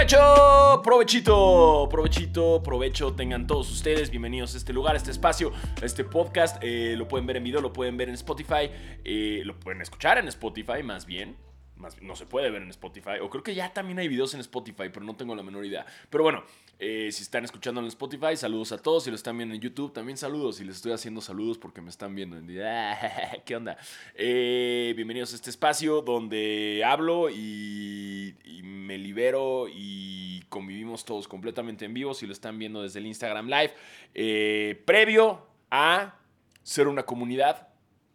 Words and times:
Provecho, 0.00 0.80
provechito, 0.82 1.86
provechito, 1.90 2.62
provecho 2.62 3.12
tengan 3.12 3.46
todos 3.46 3.70
ustedes. 3.70 4.08
Bienvenidos 4.08 4.54
a 4.54 4.56
este 4.56 4.72
lugar, 4.72 4.94
a 4.94 4.96
este 4.96 5.10
espacio, 5.10 5.52
a 5.82 5.84
este 5.84 6.04
podcast. 6.04 6.56
Eh, 6.62 6.94
lo 6.96 7.06
pueden 7.06 7.26
ver 7.26 7.36
en 7.36 7.44
video, 7.44 7.60
lo 7.60 7.70
pueden 7.70 7.98
ver 7.98 8.08
en 8.08 8.14
Spotify, 8.14 8.70
eh, 9.04 9.42
lo 9.44 9.60
pueden 9.60 9.82
escuchar 9.82 10.16
en 10.16 10.26
Spotify 10.28 10.82
más 10.82 11.04
bien 11.04 11.36
no 12.02 12.16
se 12.16 12.26
puede 12.26 12.50
ver 12.50 12.62
en 12.62 12.70
Spotify. 12.70 13.18
O 13.22 13.30
creo 13.30 13.42
que 13.42 13.54
ya 13.54 13.72
también 13.72 13.98
hay 13.98 14.08
videos 14.08 14.34
en 14.34 14.40
Spotify, 14.40 14.88
pero 14.92 15.04
no 15.04 15.16
tengo 15.16 15.34
la 15.34 15.42
menor 15.42 15.64
idea. 15.64 15.86
Pero 16.08 16.24
bueno, 16.24 16.44
eh, 16.78 17.10
si 17.12 17.22
están 17.22 17.44
escuchando 17.44 17.80
en 17.80 17.86
Spotify, 17.86 18.36
saludos 18.36 18.72
a 18.72 18.78
todos. 18.78 19.04
Si 19.04 19.10
lo 19.10 19.16
están 19.16 19.36
viendo 19.36 19.54
en 19.54 19.60
YouTube, 19.60 19.92
también 19.92 20.16
saludos. 20.16 20.60
Y 20.60 20.64
les 20.64 20.76
estoy 20.76 20.92
haciendo 20.92 21.20
saludos 21.20 21.58
porque 21.58 21.80
me 21.80 21.90
están 21.90 22.14
viendo. 22.14 22.36
¿Qué 23.44 23.56
onda? 23.56 23.76
Eh, 24.14 24.92
bienvenidos 24.96 25.32
a 25.32 25.36
este 25.36 25.50
espacio 25.50 26.02
donde 26.02 26.82
hablo 26.84 27.30
y, 27.30 28.34
me 28.62 28.98
libero 28.98 29.66
y 29.72 30.42
convivimos 30.48 31.04
todos 31.04 31.28
completamente 31.28 31.84
en 31.84 31.94
vivo. 31.94 32.14
Si 32.14 32.26
lo 32.26 32.32
están 32.32 32.58
viendo 32.58 32.82
desde 32.82 32.98
el 32.98 33.06
Instagram 33.06 33.46
Live, 33.46 33.74
eh, 34.14 34.82
previo 34.84 35.46
a 35.70 36.16
ser 36.62 36.88
una 36.88 37.04
comunidad 37.04 37.68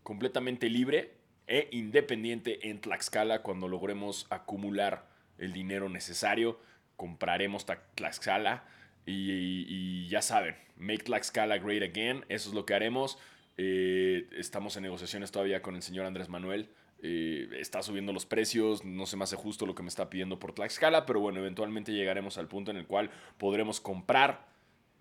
completamente 0.04 0.70
libre 0.70 1.15
e 1.48 1.70
independiente 1.72 2.70
en 2.70 2.80
Tlaxcala 2.80 3.41
cuando 3.41 3.67
logremos 3.67 4.27
acumular 4.30 5.08
el 5.38 5.53
dinero 5.53 5.90
necesario. 5.90 6.59
Compraremos 6.95 7.66
Tlaxcala 7.95 8.63
y, 9.05 10.08
ya 10.08 10.22
saben, 10.22 10.55
make 10.77 11.03
Tlaxcala 11.03 11.58
great 11.58 11.84
again. 11.84 12.26
Eso 12.30 12.50
es 12.50 12.55
lo 12.55 12.66
que 12.66 12.73
haremos. 12.73 13.17
Eh, 13.58 14.27
estamos 14.38 14.76
en 14.77 14.84
negociaciones 14.84 15.31
todavía 15.31 15.62
con 15.62 15.76
el 15.76 15.81
señor 15.81 16.05
Andrés 16.05 16.30
Manuel. 16.30 16.70
Eh, 17.02 17.50
está 17.59 17.84
subiendo 17.84 18.14
los 18.14 18.25
precios, 18.25 18.84
no 18.84 19.05
se 19.05 19.17
me 19.17 19.25
hace 19.25 19.36
justo 19.36 19.66
lo 19.66 19.75
que 19.75 19.83
me 19.83 19.89
está 19.89 20.09
pidiendo 20.09 20.39
por 20.39 20.53
Tlaxcala, 20.53 21.05
pero 21.05 21.20
bueno, 21.20 21.39
eventualmente 21.39 21.92
llegaremos 21.92 22.38
al 22.38 22.48
punto 22.48 22.72
en 22.72 22.77
el 22.77 22.88
cual 22.88 23.11
podremos 23.38 23.80
comprar 23.80 24.48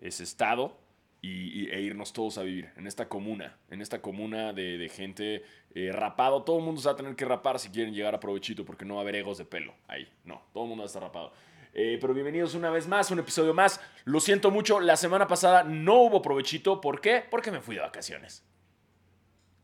ese 0.01 0.25
estado 0.25 0.84
y, 1.25 1.71
e 1.71 1.81
irnos 1.81 2.13
todos 2.13 2.37
a 2.37 2.43
vivir 2.43 2.71
en 2.77 2.87
esta 2.87 3.09
comuna, 3.09 3.57
en 3.71 3.81
esta 3.81 4.03
comuna 4.03 4.53
de, 4.53 4.91
gente 4.95 5.43
eh, 5.75 5.91
rapado. 5.91 6.43
Todo 6.43 6.59
el 6.59 6.65
mundo 6.65 6.81
se 6.81 6.89
va 6.89 6.93
a 6.93 6.97
tener 6.97 7.17
que 7.17 7.25
rapar 7.25 7.59
si 7.59 7.71
quieren 7.71 7.95
llegar 7.95 8.15
a 8.15 8.21
provechito 8.21 8.65
porque 8.65 8.85
no 8.85 8.95
va 8.95 9.01
a 9.01 9.03
haber 9.03 9.17
egos 9.17 9.39
de 9.39 9.47
pelo 9.47 9.75
ahí. 9.89 10.07
No, 10.25 10.43
todo 10.53 10.65
el 10.65 10.69
mundo 10.69 10.83
va 10.83 10.87
a 10.87 10.89
estar 10.89 11.03
rapado. 11.03 11.33
Eh, 11.73 11.99
pero 12.01 12.13
bienvenidos 12.13 12.55
una 12.55 12.71
vez 12.71 12.87
más, 12.87 13.11
un 13.11 13.19
episodio 13.19 13.55
más. 13.55 13.81
Lo 14.05 14.21
siento 14.21 14.51
mucho, 14.51 14.81
la 14.81 14.97
semana 14.97 15.27
pasada 15.27 15.65
no 15.65 16.03
hubo 16.03 16.21
provechito. 16.21 16.81
¿Por 16.81 17.01
qué? 17.01 17.25
Porque 17.31 17.51
me 17.51 17.61
fui 17.61 17.75
de 17.75 17.81
vacaciones. 17.81 18.45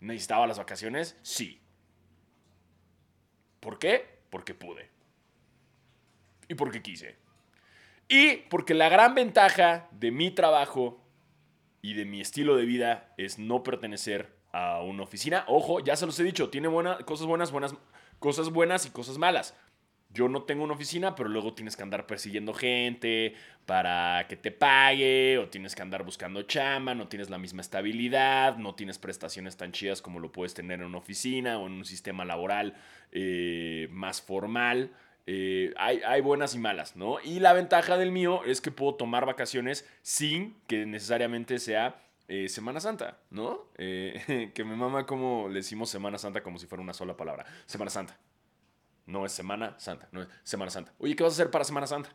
¿Necesitaba 0.00 0.46
las 0.46 0.58
vacaciones? 0.58 1.18
Sí. 1.22 1.60
¿Por 3.60 3.78
qué? 3.78 4.20
Porque 4.30 4.54
pude. 4.54 4.88
Y 6.48 6.54
porque 6.54 6.80
quise. 6.80 7.16
Y 8.08 8.36
porque 8.48 8.72
la 8.72 8.88
gran 8.88 9.14
ventaja 9.14 9.88
de 9.92 10.10
mi 10.10 10.30
trabajo 10.30 11.00
y 11.82 11.94
de 11.94 12.04
mi 12.04 12.20
estilo 12.20 12.56
de 12.56 12.64
vida 12.64 13.12
es 13.16 13.38
no 13.38 13.62
pertenecer 13.62 14.34
a 14.52 14.82
una 14.82 15.02
oficina. 15.02 15.44
Ojo, 15.48 15.80
ya 15.80 15.96
se 15.96 16.06
los 16.06 16.18
he 16.20 16.24
dicho, 16.24 16.50
tiene 16.50 16.68
buenas 16.68 17.02
cosas 17.04 17.26
buenas, 17.26 17.52
buenas, 17.52 17.74
cosas 18.18 18.50
buenas 18.50 18.86
y 18.86 18.90
cosas 18.90 19.18
malas. 19.18 19.54
Yo 20.12 20.28
no 20.28 20.42
tengo 20.42 20.64
una 20.64 20.74
oficina, 20.74 21.14
pero 21.14 21.28
luego 21.28 21.54
tienes 21.54 21.76
que 21.76 21.84
andar 21.84 22.04
persiguiendo 22.04 22.52
gente 22.52 23.34
para 23.64 24.26
que 24.28 24.36
te 24.36 24.50
pague, 24.50 25.38
o 25.38 25.48
tienes 25.48 25.76
que 25.76 25.82
andar 25.82 26.02
buscando 26.02 26.42
chamba, 26.42 26.96
no 26.96 27.06
tienes 27.06 27.30
la 27.30 27.38
misma 27.38 27.60
estabilidad, 27.60 28.56
no 28.56 28.74
tienes 28.74 28.98
prestaciones 28.98 29.56
tan 29.56 29.70
chidas 29.70 30.02
como 30.02 30.18
lo 30.18 30.32
puedes 30.32 30.52
tener 30.52 30.80
en 30.80 30.86
una 30.86 30.98
oficina 30.98 31.60
o 31.60 31.68
en 31.68 31.74
un 31.74 31.84
sistema 31.84 32.24
laboral 32.24 32.74
eh, 33.12 33.86
más 33.92 34.20
formal. 34.20 34.90
Eh, 35.32 35.72
hay, 35.76 36.20
buenas 36.22 36.56
y 36.56 36.58
malas, 36.58 36.96
¿no? 36.96 37.20
Y 37.20 37.38
la 37.38 37.52
ventaja 37.52 37.96
del 37.96 38.10
mío 38.10 38.42
es 38.44 38.60
que 38.60 38.72
puedo 38.72 38.96
tomar 38.96 39.26
vacaciones 39.26 39.88
sin 40.02 40.60
que 40.66 40.86
necesariamente 40.86 41.60
sea 41.60 42.02
eh, 42.26 42.48
Semana 42.48 42.80
Santa, 42.80 43.16
¿no? 43.30 43.68
Eh, 43.78 44.50
que 44.54 44.64
me 44.64 44.74
mama 44.74 45.06
como 45.06 45.46
le 45.48 45.60
decimos 45.60 45.88
Semana 45.88 46.18
Santa 46.18 46.42
como 46.42 46.58
si 46.58 46.66
fuera 46.66 46.82
una 46.82 46.94
sola 46.94 47.16
palabra. 47.16 47.46
Semana 47.66 47.92
Santa. 47.92 48.18
No 49.06 49.24
es 49.24 49.30
Semana 49.30 49.78
Santa, 49.78 50.08
no 50.10 50.22
es 50.22 50.28
Semana 50.42 50.72
Santa. 50.72 50.92
Oye, 50.98 51.14
¿qué 51.14 51.22
vas 51.22 51.34
a 51.34 51.36
hacer 51.36 51.50
para 51.52 51.62
Semana 51.62 51.86
Santa? 51.86 52.10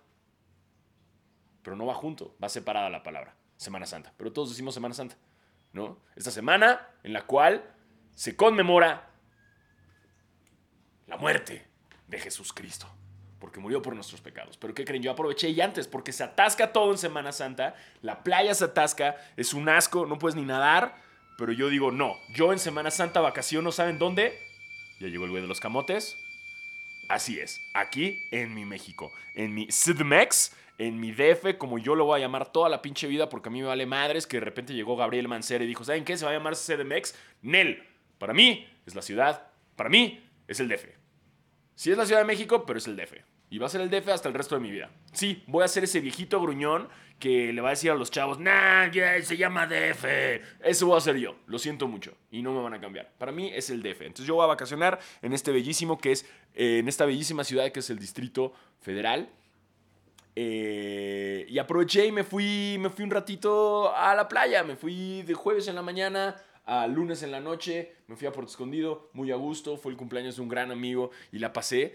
Pero 1.62 1.78
no 1.78 1.86
va 1.86 1.94
junto, 1.94 2.36
va 2.44 2.50
separada 2.50 2.90
la 2.90 3.02
palabra, 3.02 3.34
Semana 3.56 3.86
Santa. 3.86 4.14
Pero 4.18 4.34
todos 4.34 4.50
decimos 4.50 4.74
Semana 4.74 4.94
Santa, 4.94 5.16
¿no? 5.72 6.02
Esta 6.18 6.31
semana 6.31 6.86
en 7.02 7.14
la 7.14 7.25
cual 7.25 7.64
se 8.14 8.36
conmemora 8.36 9.08
la 11.08 11.16
muerte 11.16 11.66
de 12.09 12.20
Jesús 12.20 12.52
Cristo. 12.52 12.90
Porque 13.45 13.59
murió 13.59 13.79
por 13.79 13.94
nuestros 13.94 14.22
pecados. 14.22 14.57
Pero 14.57 14.73
¿qué 14.73 14.85
creen? 14.85 15.03
Yo 15.03 15.11
aproveché 15.11 15.50
y 15.50 15.61
antes, 15.61 15.88
porque 15.88 16.11
se 16.11 16.23
atasca 16.23 16.73
todo 16.73 16.91
en 16.91 16.97
Semana 16.97 17.31
Santa. 17.31 17.75
La 18.01 18.23
playa 18.23 18.56
se 18.56 18.66
atasca, 18.66 19.17
es 19.38 19.53
un 19.53 19.69
asco, 19.69 20.07
no 20.07 20.17
puedes 20.17 20.35
ni 20.35 20.41
nadar. 20.41 20.95
Pero 21.38 21.51
yo 21.51 21.69
digo, 21.69 21.91
no, 21.91 22.17
yo 22.33 22.53
en 22.53 22.57
Semana 22.57 22.89
Santa 22.89 23.22
vacaciono, 23.22 23.72
¿saben 23.72 24.00
dónde? 24.00 24.35
Ya 25.00 25.09
llegó 25.09 25.25
el 25.25 25.29
güey 25.29 25.44
de 25.44 25.47
los 25.47 25.59
camotes. 25.59 26.17
Así 27.07 27.39
es, 27.39 27.61
aquí 27.75 28.17
en 28.31 28.56
mi 28.56 28.66
México, 28.66 29.11
en 29.35 29.53
mi 29.53 29.67
CDMX, 29.67 30.51
en 30.79 31.00
mi 31.00 31.12
DF, 31.12 31.59
como 31.59 31.77
yo 31.77 31.94
lo 31.94 32.06
voy 32.06 32.17
a 32.17 32.23
llamar 32.23 32.51
toda 32.51 32.67
la 32.67 32.81
pinche 32.81 33.06
vida, 33.06 33.29
porque 33.29 33.50
a 33.50 33.51
mí 33.51 33.62
me 33.62 33.67
vale 33.67 33.85
madres 33.85 34.25
que 34.25 34.38
de 34.38 34.45
repente 34.45 34.73
llegó 34.73 34.97
Gabriel 34.97 35.27
Mancera 35.27 35.63
y 35.63 35.67
dijo, 35.67 35.83
¿saben 35.83 36.03
qué? 36.03 36.17
Se 36.17 36.25
va 36.25 36.31
a 36.31 36.33
llamar 36.33 36.56
CDMX. 36.56 37.13
Nel, 37.44 37.83
para 38.17 38.33
mí 38.33 38.67
es 38.88 38.95
la 38.95 39.03
ciudad, 39.03 39.51
para 39.75 39.91
mí 39.91 40.27
es 40.47 40.59
el 40.59 40.67
DF. 40.67 41.06
Sí 41.75 41.91
es 41.91 41.97
la 41.97 42.06
Ciudad 42.06 42.22
de 42.22 42.25
México, 42.25 42.66
pero 42.66 42.79
es 42.79 42.88
el 42.88 42.95
DF. 42.95 43.34
Y 43.50 43.57
va 43.57 43.67
a 43.67 43.69
ser 43.69 43.81
el 43.81 43.89
DF 43.89 44.09
hasta 44.09 44.28
el 44.28 44.33
resto 44.33 44.56
de 44.56 44.61
mi 44.61 44.72
vida. 44.72 44.89
Sí, 45.13 45.44
voy 45.47 45.63
a 45.63 45.67
ser 45.67 45.83
ese 45.83 46.00
viejito 46.00 46.41
gruñón 46.41 46.89
que 47.19 47.53
le 47.53 47.61
va 47.61 47.69
a 47.69 47.72
decir 47.72 47.91
a 47.91 47.95
los 47.95 48.11
chavos, 48.11 48.39
nah, 48.39 48.91
ya 48.91 49.22
se 49.22 49.38
llama 49.38 49.67
DF. 49.67 50.03
Eso 50.63 50.88
voy 50.88 50.97
a 50.97 51.01
ser 51.01 51.17
yo. 51.17 51.35
Lo 51.47 51.59
siento 51.59 51.88
mucho. 51.88 52.17
Y 52.31 52.41
no 52.41 52.53
me 52.53 52.61
van 52.61 52.73
a 52.73 52.81
cambiar. 52.81 53.11
Para 53.17 53.31
mí 53.31 53.51
es 53.53 53.69
el 53.69 53.81
DF. 53.81 54.01
Entonces 54.01 54.25
yo 54.25 54.35
voy 54.35 54.44
a 54.44 54.47
vacacionar 54.47 55.00
en 55.22 55.33
este 55.33 55.51
bellísimo 55.51 55.97
que 55.97 56.11
es, 56.11 56.25
eh, 56.53 56.79
en 56.79 56.88
esta 56.88 57.06
bellísima 57.06 57.44
ciudad 57.44 57.72
que 57.72 57.79
es 57.79 57.89
el 57.89 58.00
Distrito 58.00 58.53
Federal. 58.81 59.29
Eh, 60.35 61.45
y 61.47 61.57
aproveché 61.59 62.07
y 62.07 62.12
me 62.12 62.25
fui, 62.25 62.77
me 62.79 62.89
fui 62.89 63.06
un 63.06 63.12
ratito 63.12 63.95
a 63.95 64.13
la 64.16 64.27
playa. 64.27 64.63
Me 64.63 64.75
fui 64.75 65.22
de 65.22 65.33
jueves 65.33 65.67
en 65.67 65.75
la 65.75 65.81
mañana 65.81 66.35
a 66.66 66.88
lunes 66.88 67.22
en 67.23 67.31
la 67.31 67.39
noche, 67.39 67.94
me 68.07 68.16
fui 68.16 68.27
a 68.27 68.31
Puerto 68.31 68.50
Escondido, 68.50 69.09
muy 69.13 69.31
a 69.31 69.35
gusto, 69.35 69.77
fue 69.77 69.91
el 69.91 69.97
cumpleaños 69.97 70.38
de 70.38 70.41
un 70.41 70.50
gran 70.50 70.72
amigo 70.72 71.12
y 71.31 71.38
la 71.38 71.53
pasé 71.53 71.94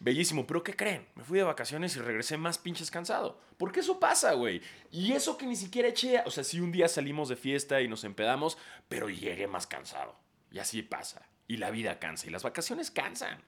bellísimo. 0.00 0.46
Pero 0.46 0.62
¿qué 0.62 0.74
creen? 0.74 1.06
Me 1.14 1.24
fui 1.24 1.38
de 1.38 1.44
vacaciones 1.44 1.96
y 1.96 2.00
regresé 2.00 2.36
más 2.36 2.58
pinches 2.58 2.90
cansado. 2.90 3.40
Porque 3.56 3.80
eso 3.80 4.00
pasa, 4.00 4.34
güey. 4.34 4.60
Y 4.90 5.12
eso 5.12 5.36
que 5.36 5.46
ni 5.46 5.56
siquiera 5.56 5.88
eché, 5.88 6.22
o 6.24 6.30
sea, 6.30 6.44
sí 6.44 6.60
un 6.60 6.72
día 6.72 6.88
salimos 6.88 7.28
de 7.28 7.36
fiesta 7.36 7.80
y 7.80 7.88
nos 7.88 8.04
empedamos, 8.04 8.58
pero 8.88 9.08
llegué 9.08 9.46
más 9.46 9.66
cansado. 9.66 10.16
Y 10.50 10.58
así 10.58 10.82
pasa. 10.82 11.28
Y 11.46 11.56
la 11.56 11.70
vida 11.70 11.98
cansa. 11.98 12.26
Y 12.26 12.30
las 12.30 12.42
vacaciones 12.42 12.90
cansan. 12.90 13.42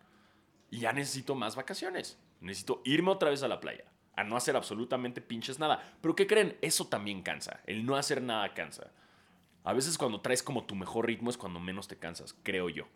Y 0.71 0.81
ya 0.81 0.93
necesito 0.93 1.35
más 1.35 1.57
vacaciones. 1.57 2.19
Necesito 2.41 2.83
irme 2.85 3.11
otra 3.11 3.31
vez 3.31 3.43
a 3.43 3.49
la 3.49 3.61
playa. 3.61 3.85
A 4.17 4.25
no 4.25 4.37
hacer 4.37 4.57
absolutamente 4.57 5.21
pinches 5.21 5.59
nada. 5.59 5.83
Pero 6.01 6.15
¿qué 6.15 6.27
creen? 6.27 6.57
Eso 6.63 6.87
también 6.87 7.23
cansa. 7.23 7.61
El 7.67 7.87
no 7.87 7.97
hacer 7.97 8.23
nada 8.23 8.55
cansa. 8.55 8.93
A 9.63 9.73
veces 9.73 9.99
cuando 9.99 10.21
traes 10.21 10.43
como 10.43 10.65
tu 10.65 10.75
mejor 10.75 11.07
ritmo 11.07 11.31
es 11.31 11.37
cuando 11.37 11.61
menos 11.61 11.87
te 11.87 11.99
cansas, 11.99 12.35
creo 12.43 12.69
yo. 12.71 12.87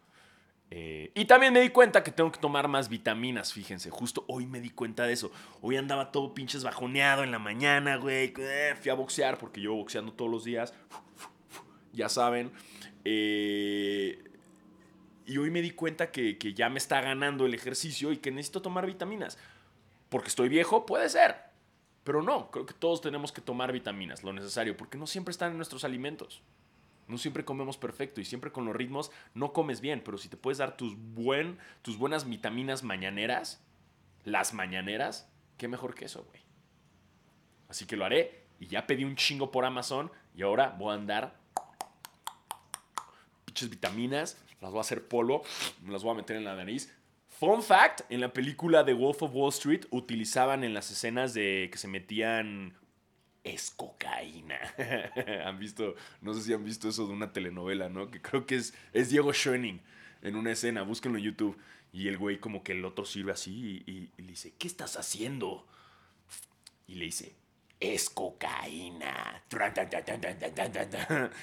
Eh, 0.76 1.12
y 1.14 1.26
también 1.26 1.52
me 1.52 1.60
di 1.60 1.68
cuenta 1.68 2.02
que 2.02 2.10
tengo 2.10 2.32
que 2.32 2.40
tomar 2.40 2.66
más 2.66 2.88
vitaminas, 2.88 3.52
fíjense. 3.52 3.90
Justo 3.90 4.24
hoy 4.26 4.44
me 4.44 4.60
di 4.60 4.70
cuenta 4.70 5.04
de 5.04 5.12
eso. 5.12 5.30
Hoy 5.60 5.76
andaba 5.76 6.10
todo 6.10 6.34
pinches 6.34 6.64
bajoneado 6.64 7.22
en 7.22 7.30
la 7.30 7.38
mañana, 7.38 7.94
güey. 7.94 8.34
Eh, 8.36 8.74
fui 8.80 8.90
a 8.90 8.94
boxear 8.94 9.38
porque 9.38 9.60
yo 9.60 9.72
boxeando 9.72 10.12
todos 10.12 10.28
los 10.28 10.42
días. 10.42 10.74
Ya 11.92 12.08
saben. 12.08 12.50
Eh, 13.04 14.18
y 15.26 15.38
hoy 15.38 15.52
me 15.52 15.62
di 15.62 15.71
cuenta 15.71 16.10
que, 16.10 16.38
que 16.38 16.54
ya 16.54 16.68
me 16.68 16.78
está 16.78 17.00
ganando 17.00 17.47
el 17.47 17.54
ejercicio 17.54 18.10
y 18.10 18.16
que 18.16 18.32
necesito 18.32 18.60
tomar 18.60 18.84
vitaminas. 18.84 19.38
Porque 20.09 20.27
estoy 20.27 20.48
viejo, 20.48 20.86
puede 20.86 21.09
ser. 21.09 21.36
Pero 22.03 22.20
no, 22.20 22.50
creo 22.50 22.66
que 22.66 22.74
todos 22.74 23.00
tenemos 23.00 23.30
que 23.30 23.41
tomar 23.41 23.70
vitaminas, 23.70 24.24
lo 24.24 24.32
necesario, 24.32 24.77
porque 24.77 24.98
no 24.98 25.06
siempre 25.06 25.30
están 25.30 25.53
en 25.53 25.56
nuestros 25.56 25.84
alimentos. 25.84 26.42
No 27.09 27.18
siempre 27.18 27.45
comemos 27.45 27.77
perfecto 27.77 28.21
y 28.21 28.24
siempre 28.24 28.53
con 28.53 28.65
los 28.65 28.74
ritmos 28.74 29.10
no 29.34 29.53
comes 29.53 29.80
bien, 29.80 30.03
pero 30.04 30.18
si 30.18 30.28
te 30.28 30.36
puedes 30.36 30.59
dar 30.59 30.77
tus, 30.77 30.97
buen, 30.97 31.59
tus 31.83 31.98
buenas 31.98 32.28
vitaminas 32.28 32.83
mañaneras, 32.83 33.62
las 34.24 34.54
mañaneras, 34.54 35.30
qué 35.59 35.68
mejor 35.68 35.95
que 35.95 36.06
eso, 36.06 36.24
güey. 36.24 36.42
Así 37.68 37.86
que 37.86 37.97
lo 37.97 38.04
haré 38.04 38.45
y 38.60 38.66
ya 38.66 38.86
pedí 38.86 39.04
un 39.04 39.16
chingo 39.16 39.51
por 39.51 39.65
Amazon 39.65 40.10
y 40.34 40.42
ahora 40.42 40.74
voy 40.78 40.92
a 40.92 40.95
andar 40.95 41.36
pinches 43.45 43.68
vitaminas, 43.68 44.42
las 44.60 44.71
voy 44.71 44.78
a 44.78 44.80
hacer 44.80 45.06
polvo, 45.06 45.42
me 45.83 45.92
las 45.92 46.03
voy 46.03 46.12
a 46.12 46.16
meter 46.16 46.36
en 46.36 46.45
la 46.45 46.56
nariz 46.56 46.91
Fun 47.39 47.65
fact, 47.65 48.03
en 48.10 48.21
la 48.21 48.33
película 48.33 48.84
The 48.84 48.92
Wolf 48.92 49.24
of 49.24 49.34
Wall 49.34 49.48
Street 49.48 49.86
utilizaban 49.91 50.62
en 50.62 50.72
las 50.72 50.92
escenas 50.92 51.34
de 51.34 51.68
que 51.71 51.78
se 51.78 51.89
metían 51.89 52.74
es 53.44 53.70
cocaína. 53.70 54.58
han 55.44 55.58
visto, 55.58 55.94
no 56.20 56.34
sé 56.34 56.42
si 56.42 56.52
han 56.52 56.64
visto 56.64 56.88
eso 56.88 57.06
de 57.06 57.12
una 57.12 57.32
telenovela, 57.32 57.88
¿no? 57.88 58.10
Que 58.10 58.20
creo 58.20 58.46
que 58.46 58.56
es, 58.56 58.74
es 58.92 59.10
Diego 59.10 59.32
Schoening 59.32 59.80
en 60.22 60.36
una 60.36 60.52
escena, 60.52 60.82
búsquenlo 60.82 61.18
en 61.18 61.24
YouTube. 61.24 61.56
Y 61.92 62.08
el 62.08 62.18
güey 62.18 62.38
como 62.41 62.64
que 62.64 62.72
el 62.72 62.84
otro 62.84 63.04
sirve 63.04 63.30
así 63.30 63.84
y, 63.86 64.10
y 64.16 64.22
le 64.22 64.30
dice, 64.30 64.54
¿qué 64.58 64.66
estás 64.66 64.96
haciendo? 64.96 65.64
Y 66.88 66.96
le 66.96 67.04
dice, 67.04 67.32
es 67.78 68.10
cocaína. 68.10 69.44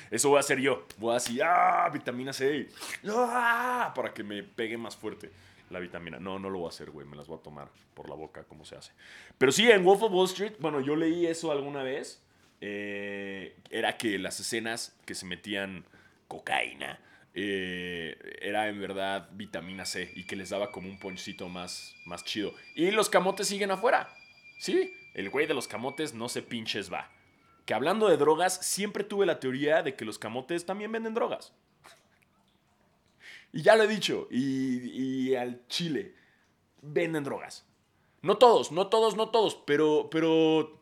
Eso 0.10 0.30
voy 0.30 0.38
a 0.38 0.40
hacer 0.42 0.60
yo. 0.60 0.86
Voy 0.98 1.12
a 1.12 1.14
decir, 1.16 1.42
ah, 1.44 1.90
vitamina 1.94 2.34
C. 2.34 2.68
Ah, 3.08 3.94
para 3.96 4.14
que 4.14 4.24
me 4.24 4.44
pegue 4.44 4.78
más 4.78 4.98
fuerte 4.98 5.32
la 5.72 5.80
vitamina. 5.80 6.20
No, 6.20 6.40
no 6.40 6.50
lo 6.50 6.60
voy 6.60 6.68
a 6.68 6.70
hacer, 6.70 6.92
güey. 6.92 7.08
Me 7.08 7.16
las 7.16 7.28
voy 7.28 7.40
a 7.40 7.44
tomar 7.44 7.70
por 7.94 8.10
la 8.10 8.16
boca, 8.16 8.44
como 8.44 8.66
se 8.66 8.76
hace. 8.76 8.92
Pero 9.38 9.52
sí, 9.52 9.70
en 9.70 9.84
Wolf 9.84 10.04
of 10.04 10.12
Wall 10.12 10.28
Street, 10.28 10.54
bueno, 10.60 10.82
yo 10.82 10.96
leí 10.96 11.26
eso 11.26 11.52
alguna 11.52 11.84
vez. 11.84 12.24
Eh, 12.62 13.56
era 13.72 13.98
que 13.98 14.20
las 14.20 14.40
escenas 14.40 14.96
que 15.06 15.16
se 15.16 15.26
metían 15.26 15.84
cocaína 16.28 17.00
eh, 17.34 18.18
era 18.42 18.68
en 18.68 18.80
verdad 18.80 19.30
vitamina 19.32 19.86
C 19.86 20.12
y 20.16 20.26
que 20.26 20.36
les 20.36 20.50
daba 20.50 20.72
como 20.72 20.90
un 20.90 21.00
ponchito 21.00 21.50
más, 21.50 21.96
más 22.06 22.24
chido. 22.24 22.54
Y 22.76 22.92
los 22.92 23.10
camotes 23.10 23.48
siguen 23.48 23.72
afuera. 23.72 24.14
Sí, 24.60 24.94
el 25.14 25.30
güey 25.30 25.48
de 25.48 25.54
los 25.54 25.68
camotes 25.68 26.14
no 26.14 26.30
se 26.30 26.42
pinches 26.42 26.92
va. 26.92 27.10
Que 27.66 27.74
hablando 27.74 28.10
de 28.10 28.18
drogas, 28.18 28.58
siempre 28.66 29.04
tuve 29.04 29.26
la 29.26 29.40
teoría 29.40 29.82
de 29.82 29.96
que 29.96 30.06
los 30.06 30.20
camotes 30.20 30.66
también 30.66 30.92
venden 30.92 31.14
drogas. 31.14 31.54
Y 33.54 33.62
ya 33.62 33.76
lo 33.76 33.84
he 33.84 33.88
dicho, 33.88 34.28
y, 34.32 35.36
al 35.36 35.68
chile, 35.68 36.16
venden 36.82 37.24
drogas. 37.24 37.68
No 38.22 38.38
todos, 38.38 38.72
no 38.72 38.88
todos, 38.88 39.16
no 39.16 39.30
todos, 39.30 39.56
pero. 39.66 40.82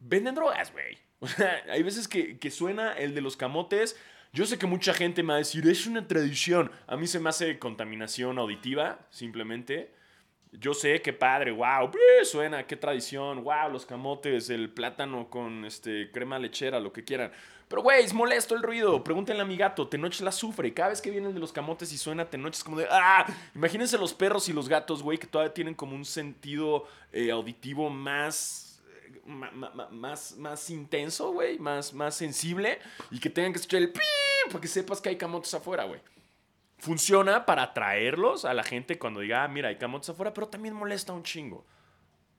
Venden 0.00 0.34
drogas, 0.34 0.72
güey. 0.72 0.98
O 1.22 1.26
sea, 1.26 1.62
hay 1.68 1.82
veces 1.82 2.08
que, 2.08 2.50
suena 2.50 2.94
el 2.94 3.14
de 3.14 3.20
los 3.20 3.36
camotes. 3.36 3.94
Yo 4.32 4.46
sé 4.46 4.58
que 4.58 4.66
mucha 4.66 4.94
gente 4.94 5.22
me 5.22 5.28
va 5.28 5.34
a 5.34 5.38
decir, 5.38 5.68
es 5.68 5.86
una 5.86 6.08
tradición. 6.08 6.70
A 6.86 6.96
mí 6.96 7.06
se 7.06 7.20
me 7.20 7.28
hace 7.28 7.58
contaminación 7.58 8.38
auditiva, 8.38 9.06
simplemente. 9.10 9.92
Yo 10.52 10.72
sé 10.72 11.02
que 11.02 11.12
padre, 11.12 11.50
wow, 11.52 11.90
suena, 12.24 12.66
qué 12.66 12.76
tradición, 12.76 13.44
wow, 13.44 13.70
los 13.70 13.84
camotes, 13.84 14.48
el 14.48 14.70
plátano 14.70 15.28
con 15.28 15.66
este, 15.66 16.10
crema 16.10 16.38
lechera, 16.38 16.80
lo 16.80 16.90
que 16.90 17.04
quieran. 17.04 17.32
Pero, 17.70 17.82
güey, 17.82 18.02
es 18.02 18.12
molesto 18.12 18.56
el 18.56 18.64
ruido. 18.64 19.04
Pregúntenle 19.04 19.42
a 19.42 19.44
mi 19.44 19.56
gato, 19.56 19.86
Tenoch 19.86 20.18
la 20.22 20.32
sufre. 20.32 20.74
Cada 20.74 20.88
vez 20.88 21.00
que 21.00 21.08
vienen 21.08 21.32
de 21.32 21.38
los 21.38 21.52
camotes 21.52 21.92
y 21.92 21.98
suena 21.98 22.28
Tenoch 22.28 22.52
es 22.52 22.64
como 22.64 22.76
de, 22.76 22.88
¡ah! 22.90 23.24
Imagínense 23.54 23.96
los 23.96 24.12
perros 24.12 24.48
y 24.48 24.52
los 24.52 24.68
gatos, 24.68 25.04
güey, 25.04 25.18
que 25.18 25.28
todavía 25.28 25.54
tienen 25.54 25.74
como 25.74 25.94
un 25.94 26.04
sentido 26.04 26.88
eh, 27.12 27.30
auditivo 27.30 27.88
más, 27.88 28.82
eh, 29.06 29.30
más, 29.92 30.36
más 30.36 30.68
intenso, 30.68 31.30
güey, 31.30 31.60
más, 31.60 31.94
más 31.94 32.16
sensible 32.16 32.80
y 33.12 33.20
que 33.20 33.30
tengan 33.30 33.52
que 33.52 33.60
escuchar 33.60 33.82
el 33.82 33.92
pi 33.92 34.00
para 34.48 34.60
que 34.60 34.66
sepas 34.66 35.00
que 35.00 35.10
hay 35.10 35.16
camotes 35.16 35.54
afuera, 35.54 35.84
güey 35.84 36.00
funciona 36.80 37.44
para 37.44 37.62
atraerlos 37.62 38.46
a 38.46 38.54
la 38.54 38.62
gente 38.62 38.98
cuando 38.98 39.20
diga, 39.20 39.44
ah, 39.44 39.48
mira, 39.48 39.68
hay 39.68 39.76
camotes 39.76 40.08
afuera, 40.08 40.32
pero 40.32 40.48
también 40.48 40.74
molesta 40.74 41.12
un 41.12 41.22
chingo. 41.22 41.66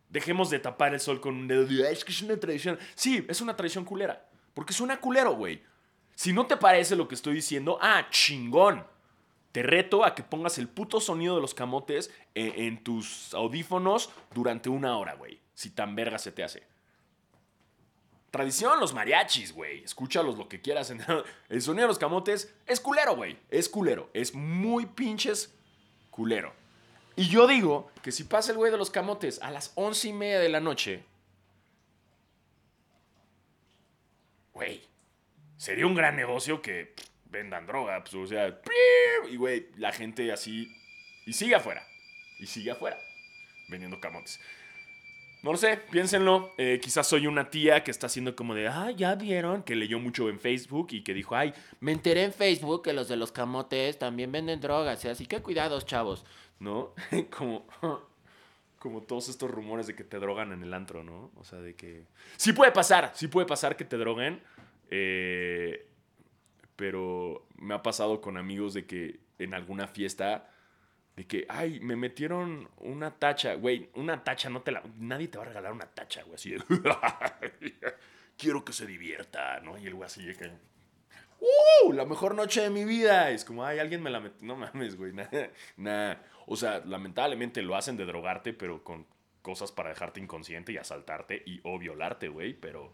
Dejemos 0.09 0.49
de 0.49 0.57
tapar 0.57 0.95
el 0.95 0.99
sol 0.99 1.21
con 1.21 1.35
un 1.35 1.47
dedo. 1.47 1.63
Es 1.85 2.03
que 2.03 2.11
es 2.11 2.23
una 2.23 2.35
tradición. 2.37 2.79
Sí, 2.95 3.23
es 3.29 3.39
una 3.39 3.55
tradición 3.55 3.85
culera. 3.85 4.30
Porque 4.53 4.73
suena 4.73 4.99
culero, 4.99 5.33
güey. 5.35 5.63
Si 6.15 6.33
no 6.33 6.45
te 6.45 6.57
parece 6.57 6.95
lo 6.95 7.07
que 7.07 7.15
estoy 7.15 7.33
diciendo, 7.35 7.77
ah, 7.81 8.07
chingón. 8.09 8.85
Te 9.51 9.63
reto 9.63 10.05
a 10.05 10.15
que 10.15 10.23
pongas 10.23 10.57
el 10.57 10.69
puto 10.69 11.01
sonido 11.01 11.35
de 11.35 11.41
los 11.41 11.53
camotes 11.53 12.09
en, 12.35 12.53
en 12.55 12.83
tus 12.83 13.33
audífonos 13.33 14.09
durante 14.33 14.69
una 14.69 14.97
hora, 14.97 15.15
güey. 15.15 15.41
Si 15.53 15.71
tan 15.71 15.95
verga 15.95 16.17
se 16.17 16.31
te 16.31 16.43
hace. 16.43 16.63
Tradición, 18.31 18.79
los 18.79 18.93
mariachis, 18.93 19.53
güey. 19.53 19.83
Escúchalos 19.83 20.37
lo 20.37 20.47
que 20.47 20.61
quieras. 20.61 20.93
El 21.49 21.61
sonido 21.61 21.83
de 21.83 21.89
los 21.89 21.99
camotes 21.99 22.55
es 22.65 22.79
culero, 22.79 23.15
güey. 23.17 23.37
Es 23.49 23.67
culero. 23.67 24.09
Es 24.13 24.33
muy 24.33 24.85
pinches 24.85 25.53
culero. 26.09 26.53
Y 27.17 27.27
yo 27.27 27.45
digo 27.45 27.91
que 28.01 28.13
si 28.13 28.23
pasa 28.23 28.51
el 28.51 28.57
güey 28.57 28.71
de 28.71 28.77
los 28.77 28.89
camotes 28.89 29.41
a 29.41 29.51
las 29.51 29.73
once 29.75 30.07
y 30.07 30.13
media 30.13 30.39
de 30.39 30.47
la 30.47 30.61
noche, 30.61 31.03
güey, 34.61 34.81
sería 35.57 35.87
un 35.87 35.95
gran 35.95 36.15
negocio 36.15 36.61
que 36.61 36.93
vendan 37.25 37.65
droga. 37.65 38.03
Pues, 38.03 38.13
o 38.13 38.27
sea, 38.27 38.61
y 39.29 39.35
güey, 39.35 39.67
la 39.77 39.91
gente 39.91 40.31
así. 40.31 40.71
Y 41.25 41.33
sigue 41.33 41.55
afuera. 41.55 41.83
Y 42.39 42.45
sigue 42.45 42.71
afuera. 42.71 42.97
Vendiendo 43.69 43.99
camotes. 43.99 44.39
No 45.41 45.51
lo 45.51 45.57
sé, 45.57 45.77
piénsenlo. 45.89 46.53
Eh, 46.59 46.79
quizás 46.79 47.07
soy 47.07 47.25
una 47.25 47.49
tía 47.49 47.83
que 47.83 47.89
está 47.89 48.05
haciendo 48.05 48.35
como 48.35 48.53
de, 48.53 48.67
ah, 48.67 48.91
ya 48.91 49.15
vieron, 49.15 49.63
que 49.63 49.75
leyó 49.75 49.97
mucho 49.97 50.29
en 50.29 50.39
Facebook 50.39 50.89
y 50.91 51.03
que 51.03 51.15
dijo, 51.15 51.35
ay, 51.35 51.53
me 51.79 51.91
enteré 51.91 52.23
en 52.25 52.33
Facebook 52.33 52.83
que 52.83 52.93
los 52.93 53.07
de 53.07 53.15
los 53.15 53.31
camotes 53.31 53.97
también 53.97 54.31
venden 54.31 54.61
drogas, 54.61 55.03
así 55.05 55.25
que 55.25 55.41
cuidados, 55.41 55.87
chavos, 55.87 56.25
¿no? 56.59 56.93
como, 57.35 57.65
como 58.77 59.01
todos 59.01 59.29
estos 59.29 59.49
rumores 59.49 59.87
de 59.87 59.95
que 59.95 60.03
te 60.03 60.19
drogan 60.19 60.51
en 60.51 60.61
el 60.61 60.75
antro, 60.75 61.03
¿no? 61.03 61.31
O 61.35 61.43
sea, 61.43 61.59
de 61.59 61.75
que... 61.75 62.05
Sí 62.37 62.53
puede 62.53 62.71
pasar, 62.71 63.11
sí 63.15 63.27
puede 63.27 63.47
pasar 63.47 63.75
que 63.75 63.85
te 63.85 63.97
droguen, 63.97 64.43
eh, 64.91 65.87
pero 66.75 67.47
me 67.55 67.73
ha 67.73 67.81
pasado 67.81 68.21
con 68.21 68.37
amigos 68.37 68.73
de 68.73 68.85
que 68.85 69.19
en 69.39 69.53
alguna 69.53 69.87
fiesta 69.87 70.49
de 71.15 71.27
que, 71.27 71.45
ay, 71.49 71.79
me 71.79 71.95
metieron 71.95 72.69
una 72.77 73.11
tacha, 73.11 73.55
güey, 73.55 73.89
una 73.95 74.23
tacha, 74.23 74.49
no 74.49 74.61
te 74.61 74.71
la, 74.71 74.83
nadie 74.97 75.27
te 75.27 75.37
va 75.37 75.43
a 75.43 75.47
regalar 75.47 75.73
una 75.73 75.87
tacha, 75.87 76.23
güey, 76.23 76.35
así 76.35 76.55
quiero 78.37 78.63
que 78.63 78.73
se 78.73 78.85
divierta, 78.85 79.59
¿no? 79.59 79.77
Y 79.77 79.87
el 79.87 79.93
güey 79.93 80.05
así 80.05 80.25
de 80.25 80.35
que, 80.35 80.51
¡uh! 81.39 81.91
La 81.93 82.05
mejor 82.05 82.35
noche 82.35 82.61
de 82.61 82.69
mi 82.69 82.85
vida. 82.85 83.29
Es 83.31 83.45
como, 83.45 83.65
ay, 83.65 83.79
alguien 83.79 84.01
me 84.01 84.09
la 84.09 84.19
metió, 84.19 84.45
no 84.45 84.55
mames, 84.55 84.95
güey, 84.95 85.13
nada, 85.77 86.23
O 86.47 86.55
sea, 86.55 86.81
lamentablemente 86.85 87.61
lo 87.61 87.75
hacen 87.75 87.97
de 87.97 88.05
drogarte, 88.05 88.53
pero 88.53 88.83
con 88.83 89.05
cosas 89.41 89.71
para 89.71 89.89
dejarte 89.89 90.19
inconsciente 90.19 90.71
y 90.71 90.77
asaltarte 90.77 91.43
y 91.45 91.59
o 91.63 91.77
violarte, 91.77 92.29
güey, 92.29 92.53
pero 92.53 92.91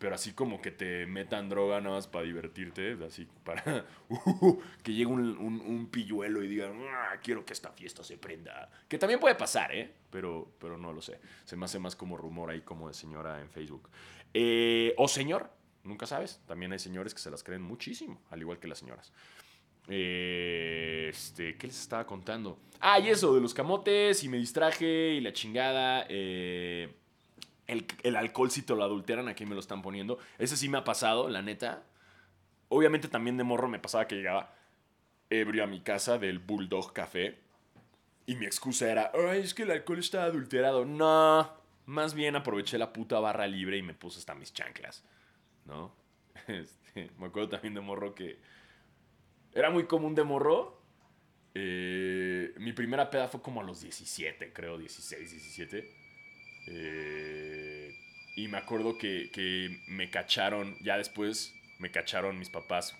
pero 0.00 0.14
así 0.14 0.32
como 0.32 0.62
que 0.62 0.70
te 0.70 1.04
metan 1.04 1.50
droga 1.50 1.78
nada 1.78 1.96
más 1.96 2.06
para 2.06 2.24
divertirte, 2.24 2.96
así 3.06 3.28
para 3.44 3.84
uh, 4.08 4.58
que 4.82 4.94
llegue 4.94 5.04
un, 5.04 5.88
pilluelo 5.92 6.42
y 6.42 6.48
digan, 6.48 6.72
ah, 6.88 7.18
quiero 7.22 7.44
que 7.44 7.52
esta 7.52 7.70
fiesta 7.72 8.02
se 8.02 8.16
prenda. 8.16 8.70
Que 8.88 8.96
también 8.96 9.20
puede 9.20 9.34
pasar, 9.34 9.74
¿eh? 9.76 9.92
Pero, 10.08 10.54
pero 10.58 10.78
no 10.78 10.94
lo 10.94 11.02
sé. 11.02 11.20
Se 11.44 11.54
me 11.54 11.66
hace 11.66 11.78
más 11.78 11.96
como 11.96 12.16
rumor 12.16 12.48
ahí 12.48 12.62
como 12.62 12.88
de 12.88 12.94
señora 12.94 13.42
en 13.42 13.50
Facebook. 13.50 13.90
Eh, 14.32 14.94
o 14.96 15.06
señor, 15.06 15.50
nunca 15.84 16.06
sabes. 16.06 16.40
También 16.46 16.72
hay 16.72 16.78
señores 16.78 17.12
que 17.12 17.20
se 17.20 17.30
las 17.30 17.44
creen 17.44 17.60
muchísimo, 17.60 18.22
al 18.30 18.40
igual 18.40 18.58
que 18.58 18.68
las 18.68 18.78
señoras. 18.78 19.12
Eh, 19.86 21.08
este, 21.10 21.58
¿qué 21.58 21.66
les 21.66 21.78
estaba 21.78 22.06
contando? 22.06 22.58
Ah, 22.80 22.98
y 23.00 23.10
eso, 23.10 23.34
de 23.34 23.42
los 23.42 23.52
camotes 23.52 24.24
y 24.24 24.30
me 24.30 24.38
distraje 24.38 25.10
y 25.12 25.20
la 25.20 25.34
chingada. 25.34 26.06
Eh 26.08 26.88
el, 27.70 28.16
alcohol 28.16 28.50
si 28.50 28.62
te 28.62 28.74
lo 28.74 28.82
adulteran, 28.82 29.28
aquí 29.28 29.46
me 29.46 29.54
lo 29.54 29.60
están 29.60 29.82
poniendo. 29.82 30.18
Ese 30.38 30.56
sí 30.56 30.68
me 30.68 30.78
ha 30.78 30.84
pasado, 30.84 31.28
la 31.28 31.42
neta. 31.42 31.84
Obviamente 32.68 33.08
también 33.08 33.36
de 33.36 33.44
morro 33.44 33.68
me 33.68 33.78
pasaba 33.78 34.06
que 34.06 34.16
llegaba 34.16 34.54
ebrio 35.28 35.64
a 35.64 35.66
mi 35.66 35.80
casa 35.80 36.18
del 36.18 36.38
Bulldog 36.38 36.92
Café. 36.92 37.38
Y 38.26 38.36
mi 38.36 38.46
excusa 38.46 38.90
era, 38.90 39.12
ay, 39.14 39.40
es 39.40 39.54
que 39.54 39.62
el 39.62 39.70
alcohol 39.70 39.98
está 39.98 40.24
adulterado. 40.24 40.84
No, 40.84 41.52
más 41.86 42.14
bien 42.14 42.36
aproveché 42.36 42.78
la 42.78 42.92
puta 42.92 43.18
barra 43.18 43.46
libre 43.46 43.76
y 43.76 43.82
me 43.82 43.94
puse 43.94 44.18
hasta 44.18 44.34
mis 44.34 44.52
chanclas. 44.52 45.04
¿No? 45.64 45.94
Este, 46.48 47.10
me 47.18 47.26
acuerdo 47.26 47.50
también 47.50 47.74
de 47.74 47.80
morro 47.80 48.14
que 48.14 48.38
era 49.52 49.70
muy 49.70 49.84
común 49.86 50.14
de 50.14 50.24
morro. 50.24 50.80
Eh, 51.54 52.52
mi 52.58 52.72
primera 52.72 53.10
peda 53.10 53.28
fue 53.28 53.42
como 53.42 53.60
a 53.60 53.64
los 53.64 53.80
17, 53.80 54.52
creo, 54.52 54.78
16, 54.78 55.30
17. 55.30 55.99
Eh, 56.66 57.94
y 58.36 58.48
me 58.48 58.58
acuerdo 58.58 58.96
que, 58.96 59.80
me 59.88 60.10
cacharon, 60.10 60.76
ya 60.80 60.96
después 60.96 61.54
me 61.78 61.90
cacharon 61.90 62.38
mis 62.38 62.48
papás. 62.48 62.96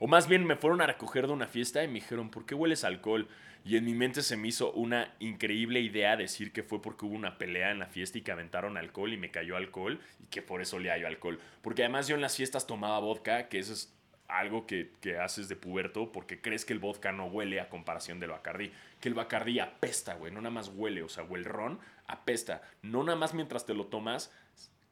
O 0.00 0.06
más 0.06 0.26
bien 0.28 0.44
me 0.44 0.56
fueron 0.56 0.80
a 0.80 0.86
recoger 0.86 1.26
de 1.26 1.32
una 1.32 1.46
fiesta 1.46 1.84
y 1.84 1.88
me 1.88 1.94
dijeron, 1.94 2.30
¿por 2.30 2.44
qué 2.44 2.54
hueles 2.54 2.84
alcohol? 2.84 3.28
Y 3.64 3.76
en 3.76 3.84
mi 3.84 3.94
mente 3.94 4.22
se 4.22 4.36
me 4.36 4.48
hizo 4.48 4.72
una 4.72 5.14
increíble 5.20 5.80
idea 5.80 6.16
decir 6.16 6.52
que 6.52 6.64
fue 6.64 6.82
porque 6.82 7.06
hubo 7.06 7.14
una 7.14 7.38
pelea 7.38 7.70
en 7.70 7.78
la 7.78 7.86
fiesta 7.86 8.18
y 8.18 8.22
que 8.22 8.32
aventaron 8.32 8.76
alcohol 8.76 9.12
y 9.12 9.16
me 9.16 9.30
cayó 9.30 9.56
alcohol 9.56 10.00
y 10.20 10.26
que 10.26 10.42
por 10.42 10.60
eso 10.60 10.80
le 10.80 10.98
yo 10.98 11.06
alcohol. 11.06 11.38
Porque 11.62 11.82
además 11.82 12.08
yo 12.08 12.16
en 12.16 12.22
las 12.22 12.36
fiestas 12.36 12.66
tomaba 12.66 12.98
vodka, 12.98 13.48
que 13.48 13.60
eso 13.60 13.72
es 13.72 13.94
algo 14.38 14.66
que, 14.66 14.92
que, 15.00 15.18
haces 15.18 15.48
de 15.48 15.56
puberto 15.56 16.12
porque 16.12 16.40
crees 16.40 16.64
que 16.64 16.72
el 16.72 16.78
vodka 16.78 17.12
no 17.12 17.26
huele 17.26 17.60
a 17.60 17.68
comparación 17.68 18.20
del 18.20 18.30
Bacardí. 18.30 18.72
Que 19.00 19.08
el 19.08 19.14
Bacardí 19.14 19.60
apesta, 19.60 20.14
güey, 20.14 20.32
no 20.32 20.40
nada 20.40 20.54
más 20.54 20.68
huele, 20.68 21.02
o 21.02 21.08
sea, 21.08 21.24
o 21.24 21.36
el 21.36 21.44
ron 21.44 21.78
apesta. 22.06 22.62
No 22.82 23.02
nada 23.02 23.16
más 23.16 23.34
mientras 23.34 23.66
te 23.66 23.74
lo 23.74 23.86
tomas, 23.86 24.32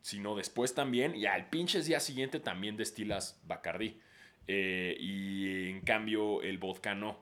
sino 0.02 0.34
después 0.34 0.74
también, 0.74 1.14
y 1.14 1.26
al 1.26 1.48
pinche 1.48 1.82
día 1.82 2.00
siguiente 2.00 2.40
también 2.40 2.76
destilas 2.76 3.40
Bacardí. 3.46 4.00
Eh, 4.46 4.96
y 4.98 5.70
en 5.70 5.80
cambio 5.82 6.42
el 6.42 6.58
vodka 6.58 6.94
no. 6.94 7.18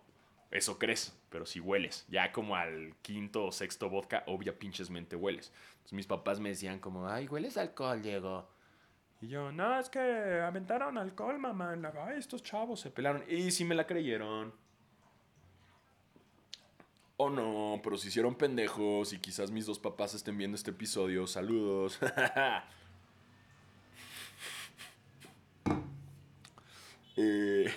Eso 0.50 0.78
crees, 0.78 1.14
pero 1.28 1.44
si 1.44 1.60
hueles. 1.60 2.06
Ya 2.08 2.32
como 2.32 2.56
al 2.56 2.94
quinto 3.02 3.46
o 3.46 3.52
sexto 3.52 3.90
vodka, 3.90 4.24
obvia 4.26 4.58
pinchesmente 4.58 5.14
hueles. 5.14 5.52
Entonces 5.72 5.92
mis 5.92 6.06
papás 6.06 6.40
me 6.40 6.48
decían 6.50 6.78
como, 6.78 7.08
ay, 7.08 7.28
hueles 7.28 7.58
alcohol, 7.58 8.00
Diego. 8.02 8.48
Y 9.20 9.28
yo, 9.28 9.50
no, 9.50 9.80
es 9.80 9.88
que 9.88 10.40
aventaron 10.40 10.96
alcohol, 10.96 11.38
mamá. 11.38 11.74
Ay, 12.06 12.18
estos 12.18 12.42
chavos 12.42 12.80
se 12.80 12.90
pelaron. 12.90 13.24
Y 13.28 13.50
sí 13.50 13.64
me 13.64 13.74
la 13.74 13.86
creyeron. 13.86 14.54
Oh 17.16 17.30
no, 17.30 17.80
pero 17.82 17.98
se 17.98 18.08
hicieron 18.08 18.36
pendejos 18.36 19.12
y 19.12 19.18
quizás 19.18 19.50
mis 19.50 19.66
dos 19.66 19.80
papás 19.80 20.14
estén 20.14 20.38
viendo 20.38 20.54
este 20.54 20.70
episodio. 20.70 21.26
Saludos. 21.26 21.98
eh, 27.16 27.74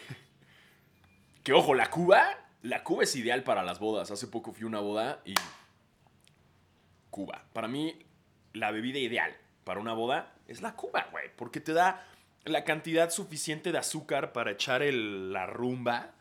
que 1.43 1.53
ojo, 1.53 1.73
la 1.73 1.89
Cuba, 1.89 2.21
la 2.61 2.83
Cuba 2.83 3.01
es 3.01 3.15
ideal 3.15 3.43
para 3.43 3.63
las 3.63 3.79
bodas. 3.79 4.11
Hace 4.11 4.27
poco 4.27 4.51
fui 4.51 4.65
a 4.65 4.67
una 4.67 4.79
boda 4.79 5.23
y 5.25 5.33
Cuba. 7.09 7.45
Para 7.51 7.67
mí, 7.67 7.97
la 8.53 8.69
bebida 8.69 8.99
ideal 8.99 9.35
para 9.63 9.79
una 9.79 9.93
boda 9.93 10.33
es 10.51 10.61
la 10.61 10.75
Cuba, 10.75 11.07
güey, 11.11 11.29
porque 11.35 11.59
te 11.59 11.73
da 11.73 12.05
la 12.43 12.63
cantidad 12.63 13.09
suficiente 13.09 13.71
de 13.71 13.77
azúcar 13.77 14.33
para 14.33 14.51
echar 14.51 14.81
la 14.81 15.45
rumba. 15.45 16.11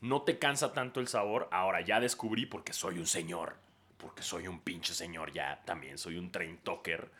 No 0.00 0.22
te 0.22 0.38
cansa 0.38 0.72
tanto 0.72 1.00
el 1.00 1.08
sabor. 1.08 1.48
Ahora 1.52 1.80
ya 1.80 2.00
descubrí 2.00 2.46
porque 2.46 2.72
soy 2.72 2.98
un 2.98 3.06
señor. 3.06 3.56
Porque 3.98 4.22
soy 4.22 4.48
un 4.48 4.60
pinche 4.60 4.94
señor 4.94 5.32
ya. 5.32 5.62
También 5.64 5.98
soy 5.98 6.16
un 6.16 6.32
train 6.32 6.58
talker. 6.58 7.10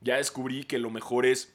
Ya 0.00 0.16
descubrí 0.16 0.64
que 0.64 0.78
lo 0.78 0.90
mejor 0.90 1.26
es 1.26 1.54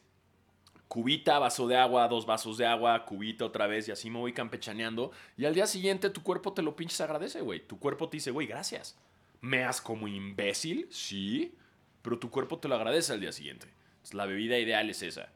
cubita, 0.88 1.40
vaso 1.40 1.68
de 1.68 1.78
agua, 1.78 2.08
dos 2.08 2.26
vasos 2.26 2.58
de 2.58 2.66
agua, 2.66 3.06
cubita 3.06 3.46
otra 3.46 3.68
vez 3.68 3.88
y 3.88 3.92
así 3.92 4.10
me 4.10 4.20
voy 4.20 4.34
campechaneando. 4.34 5.12
Y 5.38 5.46
al 5.46 5.54
día 5.54 5.68
siguiente 5.68 6.10
tu 6.10 6.24
cuerpo 6.24 6.54
te 6.54 6.62
lo 6.62 6.76
pinches 6.76 7.00
agradece, 7.02 7.42
güey. 7.42 7.66
Tu 7.66 7.80
cuerpo 7.80 8.10
te 8.10 8.18
dice, 8.18 8.32
güey, 8.32 8.48
gracias. 8.48 8.98
Me 9.42 9.64
has 9.64 9.80
como 9.80 10.08
imbécil, 10.08 10.88
sí, 10.92 11.56
pero 12.02 12.20
tu 12.20 12.30
cuerpo 12.30 12.60
te 12.60 12.68
lo 12.68 12.76
agradece 12.76 13.14
al 13.14 13.22
día 13.22 13.32
siguiente. 13.32 13.68
La 14.12 14.26
bebida 14.26 14.58
ideal 14.58 14.90
es 14.90 15.04
esa 15.04 15.30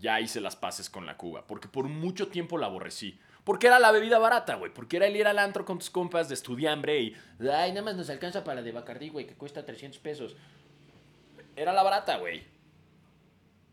ya 0.00 0.20
hice 0.20 0.40
las 0.40 0.56
paces 0.56 0.88
con 0.88 1.06
la 1.06 1.16
Cuba. 1.16 1.46
Porque 1.46 1.68
por 1.68 1.88
mucho 1.88 2.28
tiempo 2.28 2.58
la 2.58 2.66
aborrecí. 2.66 3.18
Porque 3.44 3.66
era 3.66 3.78
la 3.78 3.92
bebida 3.92 4.18
barata, 4.18 4.56
güey. 4.56 4.72
Porque 4.72 4.96
era 4.96 5.06
el 5.06 5.16
ir 5.16 5.26
al 5.26 5.38
antro 5.38 5.64
con 5.64 5.78
tus 5.78 5.90
compas 5.90 6.28
de 6.28 6.34
estudiambre 6.34 7.00
y. 7.00 7.16
Ay, 7.40 7.70
nada 7.70 7.82
más 7.82 7.96
nos 7.96 8.10
alcanza 8.10 8.44
para 8.44 8.56
la 8.56 8.62
de 8.62 8.72
Bacardí, 8.72 9.08
güey, 9.08 9.26
que 9.26 9.34
cuesta 9.34 9.64
300 9.64 9.98
pesos. 10.00 10.36
Era 11.56 11.72
la 11.72 11.82
barata, 11.82 12.18
güey. 12.18 12.44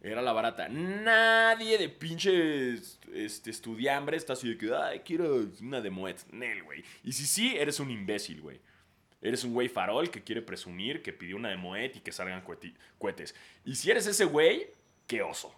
Era 0.02 0.22
la 0.22 0.34
barata. 0.34 0.70
Nadie 0.70 1.78
de 1.78 1.90
pinches 1.90 3.00
este, 3.14 3.50
estudiambre 3.50 4.18
está 4.18 4.34
así 4.34 4.50
de 4.50 4.58
que, 4.58 4.74
ay, 4.74 5.00
quiero 5.00 5.48
una 5.62 5.82
de 5.82 5.90
Moet. 5.90 6.18
Nel, 6.32 6.64
güey. 6.64 6.84
Y 7.04 7.12
si 7.12 7.26
sí, 7.26 7.56
eres 7.58 7.80
un 7.80 7.92
imbécil, 7.92 8.42
güey. 8.42 8.60
Eres 9.26 9.44
un 9.44 9.54
güey 9.54 9.68
farol 9.70 10.12
que 10.12 10.24
quiere 10.24 10.42
presumir 10.42 11.02
que 11.02 11.12
pidió 11.12 11.36
una 11.36 11.50
de 11.50 11.58
Moet 11.58 11.96
y 11.96 12.00
que 12.02 12.12
salgan 12.12 12.44
cohetes. 13.00 13.36
Y 13.66 13.76
si 13.76 13.90
eres 13.90 14.06
ese 14.06 14.26
güey, 14.26 14.68
qué 15.08 15.24
oso. 15.24 15.54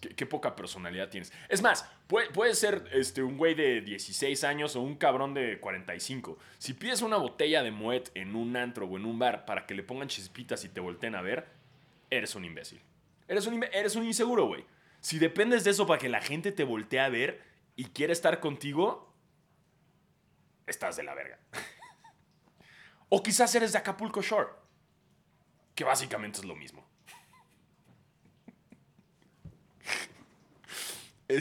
Qué, 0.00 0.26
poca 0.26 0.56
personalidad 0.56 1.08
tienes. 1.08 1.32
Es 1.48 1.62
más, 1.62 1.86
puede, 2.06 2.54
ser 2.54 2.88
este, 2.92 3.22
un 3.22 3.36
güey 3.36 3.54
de 3.54 3.80
16 3.80 4.44
años 4.44 4.76
o 4.76 4.80
un 4.80 4.96
cabrón 4.96 5.34
de 5.34 5.58
45. 5.60 6.38
Si 6.58 6.74
pides 6.74 7.02
una 7.02 7.16
botella 7.16 7.62
de 7.62 7.70
Moet 7.70 8.08
en 8.14 8.36
un 8.36 8.56
antro 8.56 8.86
o 8.86 8.96
en 8.96 9.04
un 9.04 9.18
bar 9.18 9.44
para 9.44 9.66
que 9.66 9.74
le 9.74 9.82
pongan 9.82 10.08
chispitas 10.08 10.64
y 10.64 10.68
te 10.68 10.80
volteen 10.80 11.14
a 11.14 11.22
ver, 11.22 11.46
eres 12.10 12.34
un 12.34 12.44
imbécil. 12.44 12.80
Eres 13.28 13.46
un, 13.46 13.62
eres 13.64 13.96
un 13.96 14.04
inseguro, 14.04 14.46
güey. 14.46 14.64
Si 15.00 15.18
dependes 15.18 15.64
de 15.64 15.70
eso 15.70 15.86
para 15.86 15.98
que 15.98 16.08
la 16.08 16.20
gente 16.20 16.52
te 16.52 16.64
voltee 16.64 17.00
a 17.00 17.08
ver 17.08 17.42
y 17.76 17.84
quiere 17.84 18.12
estar 18.12 18.40
contigo, 18.40 19.13
estás 20.66 20.96
de 20.96 21.02
la 21.02 21.14
verga. 21.14 21.38
o 23.08 23.22
quizás 23.22 23.54
eres 23.54 23.72
de 23.72 23.78
Acapulco 23.78 24.22
Shore, 24.22 24.48
que 25.74 25.84
básicamente 25.84 26.40
es 26.40 26.44
lo 26.44 26.56
mismo. 26.56 26.84
Uh, 31.28 31.40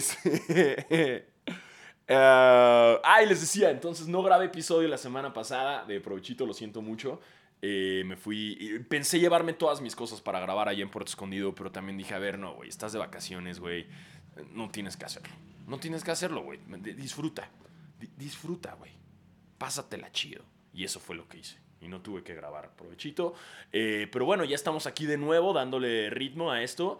ay, 3.03 3.25
les 3.27 3.41
decía, 3.41 3.69
entonces 3.69 4.07
no 4.07 4.23
grabé 4.23 4.45
episodio 4.45 4.87
la 4.87 4.97
semana 4.97 5.33
pasada 5.33 5.85
de 5.85 5.99
Provechito, 5.99 6.45
lo 6.45 6.53
siento 6.53 6.81
mucho. 6.81 7.19
Eh, 7.61 8.03
me 8.05 8.17
fui. 8.17 8.85
Pensé 8.89 9.19
llevarme 9.19 9.53
todas 9.53 9.79
mis 9.79 9.95
cosas 9.95 10.19
para 10.19 10.41
grabar 10.41 10.67
ahí 10.67 10.81
en 10.81 10.89
Puerto 10.89 11.09
Escondido, 11.09 11.55
pero 11.55 11.71
también 11.71 11.97
dije, 11.97 12.13
a 12.13 12.19
ver, 12.19 12.37
no, 12.37 12.55
güey, 12.55 12.67
estás 12.67 12.91
de 12.91 12.99
vacaciones, 12.99 13.61
güey. 13.61 13.87
No 14.51 14.69
tienes 14.69 14.97
que 14.97 15.05
hacerlo. 15.05 15.33
No 15.65 15.79
tienes 15.79 16.03
que 16.03 16.11
hacerlo, 16.11 16.43
güey. 16.43 16.59
Disfruta. 16.97 17.49
disfruta, 18.17 18.73
güey. 18.73 18.91
Pásatela 19.63 20.11
chido. 20.11 20.43
Y 20.73 20.83
eso 20.83 20.99
fue 20.99 21.15
lo 21.15 21.29
que 21.29 21.37
hice. 21.37 21.57
Y 21.79 21.87
no 21.87 22.01
tuve 22.01 22.21
que 22.21 22.35
grabar 22.35 22.75
provechito. 22.75 23.33
Eh, 23.71 24.09
pero 24.11 24.25
bueno, 24.25 24.43
ya 24.43 24.55
estamos 24.55 24.87
aquí 24.87 25.05
de 25.05 25.17
nuevo 25.17 25.53
dándole 25.53 26.09
ritmo 26.09 26.51
a 26.51 26.61
esto 26.61 26.99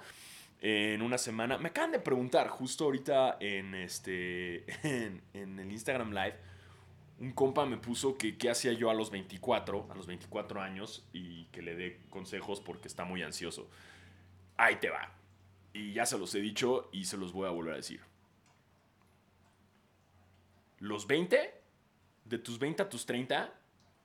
en 0.62 1.02
una 1.02 1.18
semana. 1.18 1.58
Me 1.58 1.68
acaban 1.68 1.92
de 1.92 2.00
preguntar 2.00 2.48
justo 2.48 2.86
ahorita 2.86 3.36
en, 3.42 3.76
este, 3.76 4.64
en, 5.34 5.60
el 5.60 5.70
Instagram 5.74 6.12
Live. 6.12 6.38
Un 7.20 7.34
compa 7.34 7.66
me 7.66 7.76
puso 7.76 8.18
que 8.18 8.38
qué 8.38 8.50
hacía 8.50 8.72
yo 8.72 8.90
a 8.90 8.94
los 8.94 9.12
24, 9.12 9.88
a 9.92 9.96
los 9.96 10.08
24 10.08 10.62
años, 10.62 11.06
y 11.12 11.48
que 11.48 11.62
le 11.62 11.76
dé 11.76 12.00
consejos 12.10 12.62
porque 12.62 12.88
está 12.88 13.04
muy 13.04 13.24
ansioso. 13.24 13.70
Ahí 14.56 14.78
te 14.78 14.90
va. 14.90 15.12
Y 15.74 15.92
ya 15.92 16.06
se 16.06 16.18
los 16.18 16.34
he 16.34 16.40
dicho 16.40 16.88
y 16.94 17.04
se 17.04 17.18
los 17.18 17.34
voy 17.34 17.46
a 17.46 17.52
volver 17.52 17.74
a 17.74 17.78
decir. 17.78 18.00
Los 20.80 21.08
20, 21.08 21.63
de 22.26 22.38
tus 22.38 22.60
20 22.60 22.84
a 22.84 22.90
tus 22.90 23.06
30, 23.06 23.54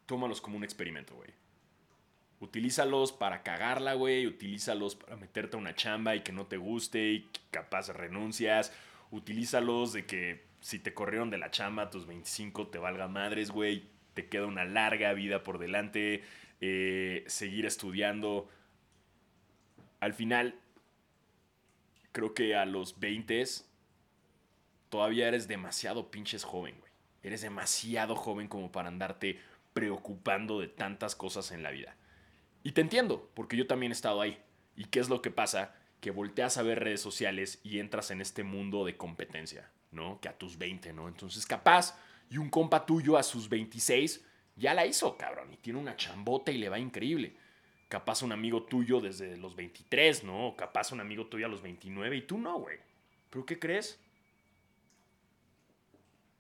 tómalos 0.06 0.40
como 0.40 0.56
un 0.56 0.64
experimento, 0.64 1.14
güey. 1.14 1.30
Utilízalos 2.40 3.12
para 3.12 3.42
cagarla, 3.42 3.94
güey. 3.94 4.26
Utilízalos 4.26 4.94
para 4.94 5.16
meterte 5.16 5.56
a 5.56 5.60
una 5.60 5.74
chamba 5.74 6.14
y 6.14 6.20
que 6.22 6.32
no 6.32 6.46
te 6.46 6.56
guste 6.56 7.10
y 7.10 7.30
capaz 7.50 7.88
renuncias. 7.88 8.72
Utilízalos 9.10 9.92
de 9.92 10.06
que 10.06 10.44
si 10.60 10.78
te 10.78 10.94
corrieron 10.94 11.30
de 11.30 11.38
la 11.38 11.50
chamba 11.50 11.84
a 11.84 11.90
tus 11.90 12.06
25 12.06 12.68
te 12.68 12.78
valga 12.78 13.08
madres, 13.08 13.50
güey. 13.50 13.84
Te 14.14 14.28
queda 14.28 14.46
una 14.46 14.64
larga 14.64 15.12
vida 15.14 15.42
por 15.42 15.58
delante. 15.58 16.22
Eh, 16.60 17.24
seguir 17.26 17.66
estudiando. 17.66 18.48
Al 20.00 20.14
final, 20.14 20.54
creo 22.12 22.34
que 22.34 22.54
a 22.54 22.66
los 22.66 23.00
20 23.00 23.44
todavía 24.90 25.26
eres 25.28 25.48
demasiado 25.48 26.10
pinches 26.10 26.44
joven, 26.44 26.76
güey. 26.78 26.87
Eres 27.22 27.42
demasiado 27.42 28.16
joven 28.16 28.48
como 28.48 28.70
para 28.72 28.88
andarte 28.88 29.40
preocupando 29.72 30.60
de 30.60 30.68
tantas 30.68 31.14
cosas 31.14 31.50
en 31.52 31.62
la 31.62 31.70
vida. 31.70 31.96
Y 32.62 32.72
te 32.72 32.80
entiendo, 32.80 33.30
porque 33.34 33.56
yo 33.56 33.66
también 33.66 33.92
he 33.92 33.94
estado 33.94 34.20
ahí. 34.20 34.38
¿Y 34.76 34.86
qué 34.86 35.00
es 35.00 35.08
lo 35.08 35.22
que 35.22 35.30
pasa? 35.30 35.74
Que 36.00 36.10
volteas 36.10 36.58
a 36.58 36.62
ver 36.62 36.80
redes 36.80 37.00
sociales 37.00 37.60
y 37.62 37.78
entras 37.78 38.10
en 38.10 38.20
este 38.20 38.42
mundo 38.42 38.84
de 38.84 38.96
competencia, 38.96 39.70
¿no? 39.90 40.20
Que 40.20 40.28
a 40.28 40.36
tus 40.36 40.58
20, 40.58 40.92
¿no? 40.92 41.08
Entonces, 41.08 41.46
capaz, 41.46 41.98
y 42.30 42.38
un 42.38 42.50
compa 42.50 42.86
tuyo 42.86 43.16
a 43.16 43.22
sus 43.22 43.48
26 43.48 44.24
ya 44.58 44.74
la 44.74 44.86
hizo, 44.86 45.16
cabrón, 45.16 45.52
y 45.52 45.56
tiene 45.56 45.78
una 45.78 45.96
chambota 45.96 46.50
y 46.50 46.58
le 46.58 46.68
va 46.68 46.78
increíble. 46.78 47.36
Capaz 47.88 48.22
un 48.22 48.32
amigo 48.32 48.64
tuyo 48.64 49.00
desde 49.00 49.36
los 49.36 49.54
23, 49.54 50.24
¿no? 50.24 50.54
capaz 50.56 50.92
un 50.92 51.00
amigo 51.00 51.26
tuyo 51.26 51.46
a 51.46 51.48
los 51.48 51.62
29 51.62 52.16
y 52.16 52.22
tú 52.22 52.38
no, 52.38 52.58
güey. 52.58 52.78
¿Pero 53.30 53.46
qué 53.46 53.58
crees? 53.58 54.00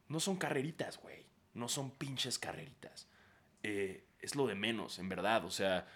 No 0.08 0.20
son 0.20 0.36
carreritas, 0.36 0.98
güey. 1.00 1.26
No 1.54 1.68
son 1.68 1.90
pinches 1.90 2.38
carreritas. 2.38 3.06
Eh, 3.62 4.04
es 4.20 4.34
lo 4.34 4.46
de 4.46 4.54
menos, 4.54 4.98
en 4.98 5.08
verdad. 5.08 5.44
O 5.44 5.50
sea, 5.50 5.86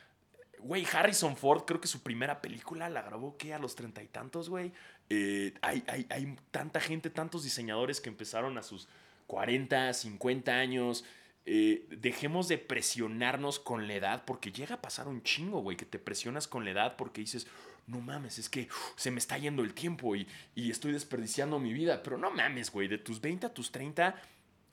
Güey, 0.63 0.87
Harrison 0.93 1.37
Ford, 1.37 1.65
creo 1.65 1.81
que 1.81 1.89
su 1.89 2.03
primera 2.03 2.41
película 2.41 2.89
la 2.89 3.03
grabó, 3.03 3.37
¿qué? 3.37 3.53
A 3.53 3.59
los 3.59 3.75
treinta 3.75 4.03
y 4.03 4.07
tantos, 4.07 4.49
güey. 4.49 4.73
Eh, 5.11 5.55
hay, 5.61 5.85
hay, 5.89 6.37
tanta 6.53 6.81
gente, 6.81 7.11
tantos 7.11 7.43
diseñadores 7.43 8.01
que 8.01 8.09
empezaron 8.09 8.57
a 8.59 8.63
sus 8.63 8.89
40, 9.27 9.93
50 9.93 10.53
años. 10.53 11.05
Eh, 11.47 11.87
dejemos 11.91 12.47
de 12.47 12.59
presionarnos 12.59 13.59
con 13.59 13.89
la 13.89 13.95
edad, 13.95 14.25
porque 14.25 14.53
llega 14.53 14.77
a 14.77 14.83
pasar 14.83 15.09
un 15.09 15.25
chingo, 15.25 15.61
güey, 15.63 15.77
que 15.77 15.85
te 15.85 15.99
presionas 15.99 16.47
con 16.47 16.65
la 16.65 16.71
edad 16.71 16.97
porque 16.97 17.23
dices, 17.23 17.49
no 17.93 18.01
mames, 18.01 18.39
es 18.39 18.49
que 18.49 18.69
se 18.97 19.11
me 19.11 19.19
está 19.19 19.39
yendo 19.39 19.63
el 19.63 19.75
tiempo 19.75 20.17
y, 20.17 20.27
y 20.55 20.71
estoy 20.71 20.93
desperdiciando 20.93 21.59
mi 21.59 21.73
vida. 21.73 22.03
Pero 22.03 22.19
no 22.19 22.31
mames, 22.31 22.73
güey, 22.73 22.89
de 22.89 22.99
tus 22.99 23.21
20 23.21 23.47
a 23.47 23.55
tus 23.55 23.71
30 23.71 24.17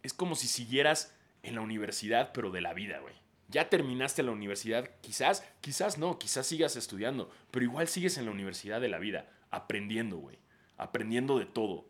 es 0.01 0.13
como 0.13 0.35
si 0.35 0.47
siguieras 0.47 1.13
en 1.43 1.55
la 1.55 1.61
universidad, 1.61 2.31
pero 2.33 2.51
de 2.51 2.61
la 2.61 2.73
vida, 2.73 2.99
güey. 2.99 3.13
Ya 3.49 3.69
terminaste 3.69 4.23
la 4.23 4.31
universidad, 4.31 4.89
quizás, 5.01 5.43
quizás 5.59 5.97
no, 5.97 6.19
quizás 6.19 6.45
sigas 6.45 6.75
estudiando, 6.75 7.31
pero 7.51 7.65
igual 7.65 7.87
sigues 7.87 8.17
en 8.17 8.25
la 8.25 8.31
universidad 8.31 8.79
de 8.79 8.89
la 8.89 8.99
vida, 8.99 9.27
aprendiendo, 9.49 10.17
güey, 10.17 10.37
aprendiendo 10.77 11.39
de 11.39 11.47
todo, 11.47 11.87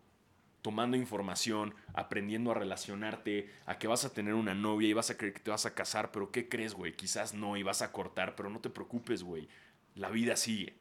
tomando 0.62 0.96
información, 0.96 1.76
aprendiendo 1.94 2.52
a 2.52 2.54
relacionarte, 2.54 3.50
a 3.66 3.78
que 3.78 3.88
vas 3.90 4.06
a 4.06 4.14
tener 4.14 4.36
una 4.36 4.56
novia 4.56 4.88
y 4.88 4.94
vas 4.94 5.10
a 5.10 5.18
creer 5.18 5.34
que 5.34 5.42
te 5.42 5.52
vas 5.52 5.66
a 5.66 5.76
casar, 5.76 6.12
pero 6.12 6.32
¿qué 6.32 6.48
crees, 6.48 6.74
güey? 6.74 6.96
Quizás 6.96 7.34
no 7.34 7.58
y 7.58 7.64
vas 7.64 7.82
a 7.82 7.92
cortar, 7.92 8.36
pero 8.36 8.50
no 8.50 8.60
te 8.62 8.70
preocupes, 8.70 9.24
güey, 9.24 9.50
la 9.96 10.10
vida 10.10 10.38
sigue. 10.38 10.79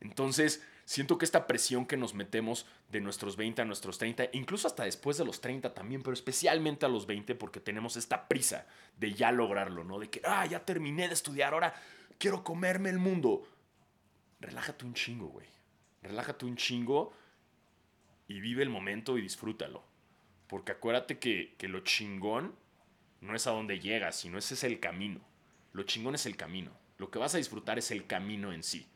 Entonces, 0.00 0.62
siento 0.84 1.18
que 1.18 1.24
esta 1.24 1.46
presión 1.46 1.86
que 1.86 1.96
nos 1.96 2.14
metemos 2.14 2.66
de 2.90 3.00
nuestros 3.00 3.36
20 3.36 3.62
a 3.62 3.64
nuestros 3.64 3.98
30, 3.98 4.30
incluso 4.32 4.66
hasta 4.66 4.84
después 4.84 5.18
de 5.18 5.24
los 5.24 5.40
30 5.40 5.74
también, 5.74 6.02
pero 6.02 6.14
especialmente 6.14 6.86
a 6.86 6.88
los 6.88 7.06
20 7.06 7.34
porque 7.34 7.60
tenemos 7.60 7.96
esta 7.96 8.28
prisa 8.28 8.66
de 8.96 9.12
ya 9.12 9.32
lograrlo, 9.32 9.84
¿no? 9.84 9.98
De 9.98 10.08
que, 10.08 10.22
ah, 10.24 10.46
ya 10.46 10.64
terminé 10.64 11.08
de 11.08 11.14
estudiar, 11.14 11.52
ahora 11.52 11.74
quiero 12.18 12.44
comerme 12.44 12.90
el 12.90 12.98
mundo. 12.98 13.46
Relájate 14.40 14.84
un 14.84 14.94
chingo, 14.94 15.26
güey. 15.28 15.46
Relájate 16.02 16.46
un 16.46 16.56
chingo 16.56 17.12
y 18.28 18.40
vive 18.40 18.62
el 18.62 18.70
momento 18.70 19.18
y 19.18 19.22
disfrútalo. 19.22 19.82
Porque 20.46 20.72
acuérdate 20.72 21.18
que, 21.18 21.54
que 21.58 21.68
lo 21.68 21.80
chingón 21.80 22.54
no 23.20 23.34
es 23.34 23.46
a 23.46 23.50
dónde 23.50 23.80
llegas, 23.80 24.16
sino 24.16 24.38
ese 24.38 24.54
es 24.54 24.62
el 24.62 24.78
camino. 24.78 25.20
Lo 25.72 25.82
chingón 25.82 26.14
es 26.14 26.26
el 26.26 26.36
camino. 26.36 26.70
Lo 26.98 27.10
que 27.10 27.18
vas 27.18 27.34
a 27.34 27.38
disfrutar 27.38 27.78
es 27.78 27.90
el 27.90 28.06
camino 28.06 28.52
en 28.52 28.62
sí. 28.62 28.86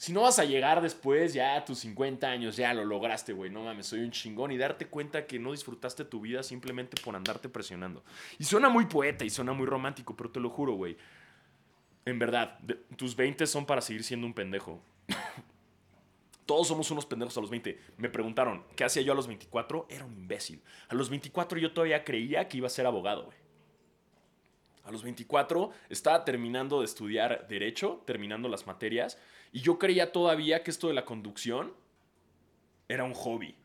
Si 0.00 0.14
no 0.14 0.22
vas 0.22 0.38
a 0.38 0.46
llegar 0.46 0.80
después, 0.80 1.34
ya 1.34 1.56
a 1.56 1.64
tus 1.66 1.80
50 1.80 2.26
años, 2.26 2.56
ya 2.56 2.72
lo 2.72 2.86
lograste, 2.86 3.34
güey, 3.34 3.50
no 3.50 3.64
mames, 3.64 3.84
soy 3.84 4.00
un 4.00 4.10
chingón 4.10 4.50
y 4.50 4.56
darte 4.56 4.86
cuenta 4.86 5.26
que 5.26 5.38
no 5.38 5.52
disfrutaste 5.52 6.06
tu 6.06 6.22
vida 6.22 6.42
simplemente 6.42 6.98
por 7.02 7.14
andarte 7.14 7.50
presionando. 7.50 8.02
Y 8.38 8.44
suena 8.44 8.70
muy 8.70 8.86
poeta 8.86 9.26
y 9.26 9.28
suena 9.28 9.52
muy 9.52 9.66
romántico, 9.66 10.16
pero 10.16 10.30
te 10.30 10.40
lo 10.40 10.48
juro, 10.48 10.72
güey. 10.72 10.96
En 12.06 12.18
verdad, 12.18 12.58
tus 12.96 13.14
20 13.14 13.46
son 13.46 13.66
para 13.66 13.82
seguir 13.82 14.02
siendo 14.02 14.26
un 14.26 14.32
pendejo. 14.32 14.80
Todos 16.46 16.68
somos 16.68 16.90
unos 16.90 17.04
pendejos 17.04 17.36
a 17.36 17.42
los 17.42 17.50
20. 17.50 17.78
Me 17.98 18.08
preguntaron, 18.08 18.64
¿qué 18.76 18.84
hacía 18.84 19.02
yo 19.02 19.12
a 19.12 19.16
los 19.16 19.26
24? 19.26 19.86
Era 19.90 20.06
un 20.06 20.14
imbécil. 20.14 20.62
A 20.88 20.94
los 20.94 21.10
24 21.10 21.58
yo 21.58 21.74
todavía 21.74 22.04
creía 22.04 22.48
que 22.48 22.56
iba 22.56 22.68
a 22.68 22.70
ser 22.70 22.86
abogado, 22.86 23.26
güey. 23.26 23.36
A 24.84 24.90
los 24.90 25.02
24 25.02 25.70
estaba 25.90 26.24
terminando 26.24 26.78
de 26.78 26.86
estudiar 26.86 27.46
derecho, 27.48 28.02
terminando 28.06 28.48
las 28.48 28.66
materias, 28.66 29.18
y 29.52 29.60
yo 29.60 29.78
creía 29.78 30.12
todavía 30.12 30.62
que 30.62 30.70
esto 30.70 30.88
de 30.88 30.94
la 30.94 31.04
conducción 31.04 31.74
era 32.88 33.04
un 33.04 33.14
hobby, 33.14 33.56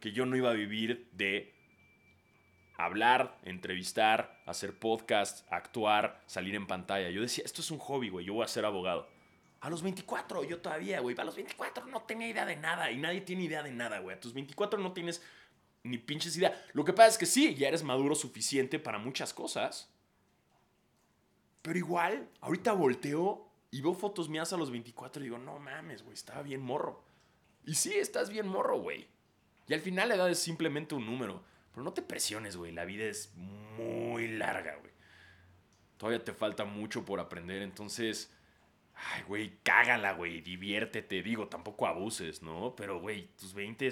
que 0.00 0.12
yo 0.12 0.26
no 0.26 0.36
iba 0.36 0.50
a 0.50 0.54
vivir 0.54 1.08
de 1.12 1.54
hablar, 2.76 3.38
entrevistar, 3.42 4.42
hacer 4.46 4.78
podcast, 4.78 5.50
actuar, 5.50 6.22
salir 6.26 6.54
en 6.54 6.66
pantalla. 6.66 7.10
Yo 7.10 7.22
decía, 7.22 7.44
esto 7.44 7.60
es 7.60 7.70
un 7.70 7.78
hobby, 7.78 8.08
güey, 8.08 8.26
yo 8.26 8.34
voy 8.34 8.44
a 8.44 8.48
ser 8.48 8.64
abogado. 8.64 9.08
A 9.60 9.70
los 9.70 9.82
24, 9.82 10.44
yo 10.44 10.60
todavía, 10.60 11.00
güey, 11.00 11.16
a 11.18 11.24
los 11.24 11.34
24 11.34 11.86
no 11.86 12.02
tenía 12.02 12.28
idea 12.28 12.44
de 12.44 12.56
nada 12.56 12.90
y 12.90 12.98
nadie 12.98 13.22
tiene 13.22 13.44
idea 13.44 13.62
de 13.62 13.72
nada, 13.72 13.98
güey. 14.00 14.16
A 14.16 14.20
tus 14.20 14.34
24 14.34 14.78
no 14.78 14.92
tienes 14.92 15.22
ni 15.82 15.98
pinches 15.98 16.36
idea. 16.36 16.62
Lo 16.72 16.84
que 16.84 16.92
pasa 16.92 17.08
es 17.08 17.18
que 17.18 17.26
sí, 17.26 17.54
ya 17.54 17.68
eres 17.68 17.82
maduro 17.82 18.14
suficiente 18.14 18.78
para 18.78 18.98
muchas 18.98 19.32
cosas. 19.32 19.90
Pero 21.62 21.78
igual, 21.78 22.28
ahorita 22.40 22.72
volteo 22.72 23.45
y 23.76 23.82
veo 23.82 23.92
fotos 23.92 24.30
mías 24.30 24.54
a 24.54 24.56
los 24.56 24.70
24 24.70 25.20
y 25.20 25.24
digo, 25.24 25.36
no 25.36 25.58
mames, 25.58 26.02
güey, 26.02 26.14
estaba 26.14 26.40
bien 26.40 26.62
morro. 26.62 27.04
Y 27.66 27.74
sí, 27.74 27.92
estás 27.92 28.30
bien 28.30 28.48
morro, 28.48 28.80
güey. 28.80 29.06
Y 29.68 29.74
al 29.74 29.80
final 29.80 30.08
la 30.08 30.14
edad 30.14 30.30
es 30.30 30.38
simplemente 30.38 30.94
un 30.94 31.04
número. 31.04 31.42
Pero 31.72 31.84
no 31.84 31.92
te 31.92 32.00
presiones, 32.00 32.56
güey. 32.56 32.72
La 32.72 32.86
vida 32.86 33.04
es 33.04 33.34
muy 33.34 34.28
larga, 34.28 34.76
güey. 34.76 34.92
Todavía 35.98 36.24
te 36.24 36.32
falta 36.32 36.64
mucho 36.64 37.04
por 37.04 37.20
aprender. 37.20 37.60
Entonces, 37.60 38.32
ay, 38.94 39.24
güey, 39.24 39.58
cágala, 39.62 40.12
güey. 40.12 40.40
Diviértete. 40.40 41.22
Digo, 41.22 41.48
tampoco 41.48 41.86
abuses, 41.86 42.42
¿no? 42.42 42.74
Pero, 42.76 42.98
güey, 42.98 43.28
tus 43.36 43.52
20 43.52 43.90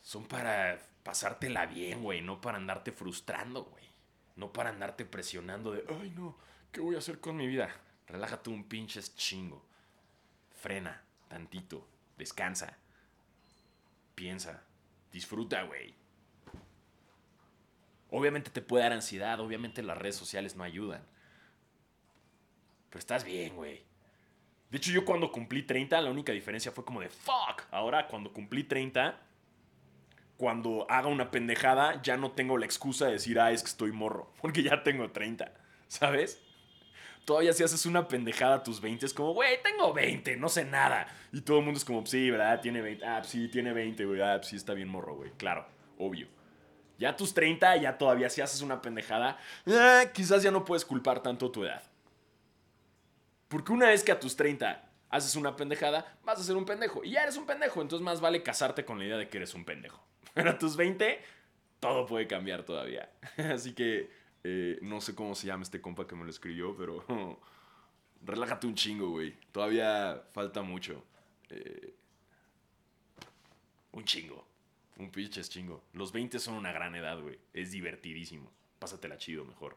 son 0.00 0.24
para 0.24 0.78
pasártela 1.02 1.66
bien, 1.66 2.02
güey. 2.02 2.22
No 2.22 2.40
para 2.40 2.56
andarte 2.56 2.90
frustrando, 2.90 3.64
güey. 3.64 3.84
No 4.34 4.50
para 4.50 4.70
andarte 4.70 5.04
presionando 5.04 5.72
de, 5.72 5.84
ay, 6.00 6.10
no, 6.16 6.38
¿qué 6.72 6.80
voy 6.80 6.94
a 6.94 7.00
hacer 7.00 7.20
con 7.20 7.36
mi 7.36 7.46
vida? 7.46 7.68
Relájate 8.06 8.50
un 8.50 8.64
pinches 8.64 9.14
chingo. 9.16 9.64
Frena 10.54 11.02
tantito. 11.28 11.86
Descansa. 12.16 12.76
Piensa. 14.14 14.62
Disfruta, 15.12 15.62
güey. 15.62 15.94
Obviamente 18.10 18.50
te 18.50 18.62
puede 18.62 18.84
dar 18.84 18.92
ansiedad, 18.92 19.40
obviamente 19.40 19.82
las 19.82 19.98
redes 19.98 20.16
sociales 20.16 20.56
no 20.56 20.62
ayudan. 20.62 21.02
Pero 22.88 22.98
estás 22.98 23.24
bien, 23.24 23.56
güey. 23.56 23.84
De 24.70 24.78
hecho, 24.78 24.90
yo 24.90 25.04
cuando 25.04 25.30
cumplí 25.30 25.62
30, 25.62 26.00
la 26.00 26.10
única 26.10 26.32
diferencia 26.32 26.72
fue 26.72 26.84
como 26.84 27.00
de 27.00 27.08
fuck. 27.08 27.62
Ahora, 27.70 28.06
cuando 28.08 28.32
cumplí 28.32 28.64
30, 28.64 29.18
cuando 30.36 30.86
haga 30.88 31.08
una 31.08 31.30
pendejada, 31.30 32.00
ya 32.02 32.16
no 32.16 32.32
tengo 32.32 32.58
la 32.58 32.66
excusa 32.66 33.06
de 33.06 33.12
decir, 33.12 33.40
ah, 33.40 33.52
es 33.52 33.62
que 33.62 33.68
estoy 33.68 33.92
morro. 33.92 34.32
Porque 34.40 34.62
ya 34.62 34.82
tengo 34.82 35.10
30, 35.10 35.52
¿sabes? 35.88 36.42
Todavía 37.26 37.52
si 37.52 37.64
haces 37.64 37.84
una 37.84 38.08
pendejada 38.08 38.54
a 38.54 38.62
tus 38.62 38.80
20, 38.80 39.04
es 39.04 39.12
como, 39.12 39.34
güey, 39.34 39.60
tengo 39.62 39.92
20, 39.92 40.36
no 40.36 40.48
sé 40.48 40.64
nada. 40.64 41.08
Y 41.32 41.42
todo 41.42 41.58
el 41.58 41.64
mundo 41.64 41.76
es 41.76 41.84
como, 41.84 42.06
sí, 42.06 42.30
¿verdad? 42.30 42.60
Tiene 42.62 42.80
20. 42.80 43.04
Ah, 43.04 43.22
sí, 43.24 43.48
tiene 43.48 43.72
20, 43.74 44.04
güey. 44.06 44.22
Ah, 44.22 44.40
sí, 44.42 44.56
está 44.56 44.72
bien 44.72 44.88
morro, 44.88 45.16
güey. 45.16 45.32
Claro, 45.36 45.66
obvio. 45.98 46.28
Ya 46.98 47.10
a 47.10 47.16
tus 47.16 47.34
30, 47.34 47.76
ya 47.76 47.98
todavía 47.98 48.30
si 48.30 48.40
haces 48.40 48.62
una 48.62 48.80
pendejada, 48.80 49.38
eh, 49.66 50.08
quizás 50.14 50.42
ya 50.42 50.50
no 50.50 50.64
puedes 50.64 50.84
culpar 50.84 51.20
tanto 51.20 51.50
tu 51.50 51.64
edad. 51.64 51.82
Porque 53.48 53.72
una 53.72 53.88
vez 53.88 54.02
que 54.02 54.12
a 54.12 54.20
tus 54.20 54.36
30 54.36 54.88
haces 55.10 55.34
una 55.36 55.56
pendejada, 55.56 56.16
vas 56.24 56.40
a 56.40 56.44
ser 56.44 56.56
un 56.56 56.64
pendejo. 56.64 57.04
Y 57.04 57.10
ya 57.10 57.24
eres 57.24 57.36
un 57.36 57.44
pendejo, 57.44 57.82
entonces 57.82 58.04
más 58.04 58.20
vale 58.20 58.42
casarte 58.42 58.84
con 58.84 58.98
la 58.98 59.04
idea 59.04 59.16
de 59.18 59.28
que 59.28 59.38
eres 59.38 59.52
un 59.52 59.64
pendejo. 59.64 60.00
Pero 60.32 60.50
a 60.50 60.58
tus 60.58 60.76
20, 60.76 61.20
todo 61.80 62.06
puede 62.06 62.28
cambiar 62.28 62.62
todavía. 62.62 63.10
Así 63.52 63.74
que 63.74 64.10
eh, 64.48 64.78
no 64.80 65.00
sé 65.00 65.16
cómo 65.16 65.34
se 65.34 65.48
llama 65.48 65.64
este 65.64 65.80
compa 65.80 66.06
que 66.06 66.14
me 66.14 66.22
lo 66.22 66.30
escribió, 66.30 66.76
pero 66.76 67.04
relájate 68.24 68.68
un 68.68 68.76
chingo, 68.76 69.10
güey. 69.10 69.34
Todavía 69.50 70.22
falta 70.32 70.62
mucho. 70.62 71.02
Eh, 71.50 71.94
un 73.90 74.04
chingo. 74.04 74.46
Un 74.98 75.10
pinches 75.10 75.50
chingo. 75.50 75.82
Los 75.94 76.12
20 76.12 76.38
son 76.38 76.54
una 76.54 76.70
gran 76.70 76.94
edad, 76.94 77.20
güey. 77.20 77.40
Es 77.52 77.72
divertidísimo. 77.72 78.52
Pásatela 78.78 79.18
chido 79.18 79.44
mejor. 79.44 79.76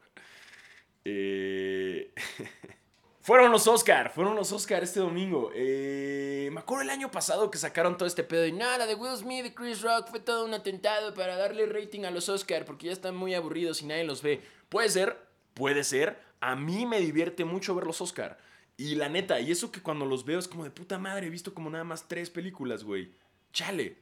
Eh... 1.03 2.13
Fueron 3.21 3.51
los 3.51 3.67
Oscar, 3.67 4.12
fueron 4.12 4.36
los 4.36 4.51
Oscar 4.53 4.82
este 4.82 5.01
domingo. 5.01 5.51
Me 5.53 6.58
acuerdo 6.58 6.84
el 6.84 6.89
año 6.89 7.12
pasado 7.12 7.51
que 7.51 7.60
sacaron 7.60 7.97
todo 7.97 8.08
este 8.08 8.23
pedo 8.23 8.41
de 8.41 8.53
nada 8.53 8.88
de 8.88 8.95
Will 8.95 9.15
Smith 9.17 9.45
y 9.45 9.51
Chris 9.51 9.82
Rock 9.82 10.08
fue 10.10 10.19
todo 10.19 10.45
un 10.45 10.53
atentado 10.53 11.13
para 11.13 11.36
darle 11.36 11.67
rating 11.67 12.05
a 12.05 12.12
los 12.12 12.27
Oscar 12.29 12.65
porque 12.65 12.88
ya 12.88 12.93
están 12.93 13.15
muy 13.15 13.36
aburridos 13.36 13.84
y 13.84 13.86
nadie 13.86 14.05
los 14.05 14.23
ve. 14.23 14.41
Puede 14.69 14.89
ser, 14.89 15.17
puede 15.53 15.84
ser. 15.84 16.19
A 16.39 16.55
mí 16.55 16.86
me 16.86 16.99
divierte 16.99 17.45
mucho 17.45 17.75
ver 17.75 17.86
los 17.86 18.01
Oscar. 18.01 18.38
Y 18.77 18.95
la 18.95 19.10
neta, 19.10 19.39
y 19.41 19.51
eso 19.51 19.71
que 19.71 19.82
cuando 19.82 20.05
los 20.05 20.23
veo 20.23 20.39
es 20.39 20.47
como 20.47 20.63
de 20.63 20.71
puta 20.71 20.97
madre, 20.97 21.27
he 21.27 21.29
visto 21.29 21.53
como 21.53 21.69
nada 21.69 21.84
más 21.84 22.08
tres 22.08 22.29
películas, 22.29 22.84
güey. 22.84 23.12
Chale. 23.51 23.97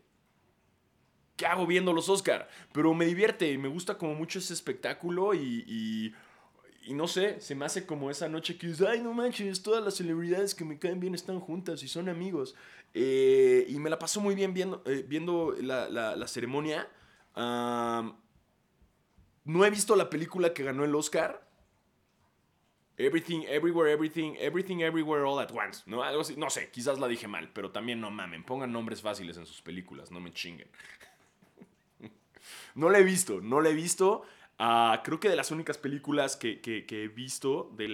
¿Qué 1.36 1.46
hago 1.46 1.66
viendo 1.66 1.94
los 1.94 2.10
Oscar? 2.10 2.48
Pero 2.74 2.94
me 2.94 3.06
divierte 3.06 3.52
y 3.52 3.58
me 3.58 3.68
gusta 3.70 3.98
como 3.98 4.14
mucho 4.16 4.40
ese 4.40 4.54
espectáculo 4.54 5.34
y 5.34 6.14
y 6.88 6.94
no 6.94 7.08
sé, 7.08 7.42
se 7.42 7.54
me 7.54 7.66
hace 7.66 7.86
como 7.86 8.10
esa 8.10 8.30
noche 8.30 8.58
que 8.58 8.68
dices, 8.68 8.88
ay, 8.88 9.02
no 9.02 9.14
manches, 9.14 9.62
todas 9.62 9.84
las 9.84 9.96
celebridades 9.96 10.56
que 10.56 10.64
me 10.64 10.80
caen 10.80 11.02
bien 11.02 11.14
están 11.14 11.42
juntas 11.42 11.84
y 11.84 11.90
son 11.90 12.08
amigos. 12.08 12.56
Eh, 12.94 13.66
y 13.68 13.78
me 13.80 13.90
la 13.90 14.00
paso 14.00 14.22
muy 14.22 14.36
bien 14.36 14.54
viendo, 14.54 14.82
eh, 14.86 15.06
viendo 15.06 15.54
la, 15.62 15.90
la, 15.90 16.28
ceremonia. 16.30 16.88
No 19.48 19.66
he 19.66 19.70
visto 19.70 19.96
la 19.96 20.10
película 20.10 20.54
que 20.54 20.64
ganó 20.64 20.84
el 20.84 20.94
Oscar. 20.94 21.48
Everything, 22.98 23.44
Everywhere, 23.48 23.92
Everything, 23.92 24.36
Everything, 24.40 24.80
Everywhere, 24.82 25.24
All 25.24 25.40
at 25.40 25.52
Once. 25.52 25.84
¿no? 25.86 26.04
Algo 26.04 26.22
así. 26.22 26.36
no 26.36 26.50
sé, 26.50 26.70
quizás 26.70 27.00
la 27.00 27.08
dije 27.08 27.28
mal, 27.28 27.50
pero 27.54 27.72
también 27.72 28.02
no 28.02 28.12
mamen. 28.12 28.44
Pongan 28.44 28.72
nombres 28.72 29.02
fáciles 29.02 29.38
en 29.38 29.46
sus 29.46 29.62
películas, 29.62 30.12
no 30.12 30.20
me 30.20 30.34
chinguen. 30.34 30.68
no 32.76 32.90
la 32.90 33.00
he 33.00 33.04
visto, 33.04 33.40
no 33.40 33.62
la 33.62 33.70
he 33.70 33.74
visto. 33.74 34.24
Ah, 34.60 35.02
creo 35.06 35.20
que 35.20 35.30
de 35.30 35.36
las 35.36 35.52
únicas 35.52 35.78
películas 35.78 36.36
que, 36.36 36.60
he 36.66 37.08
visto 37.08 37.72
de, 37.78 37.88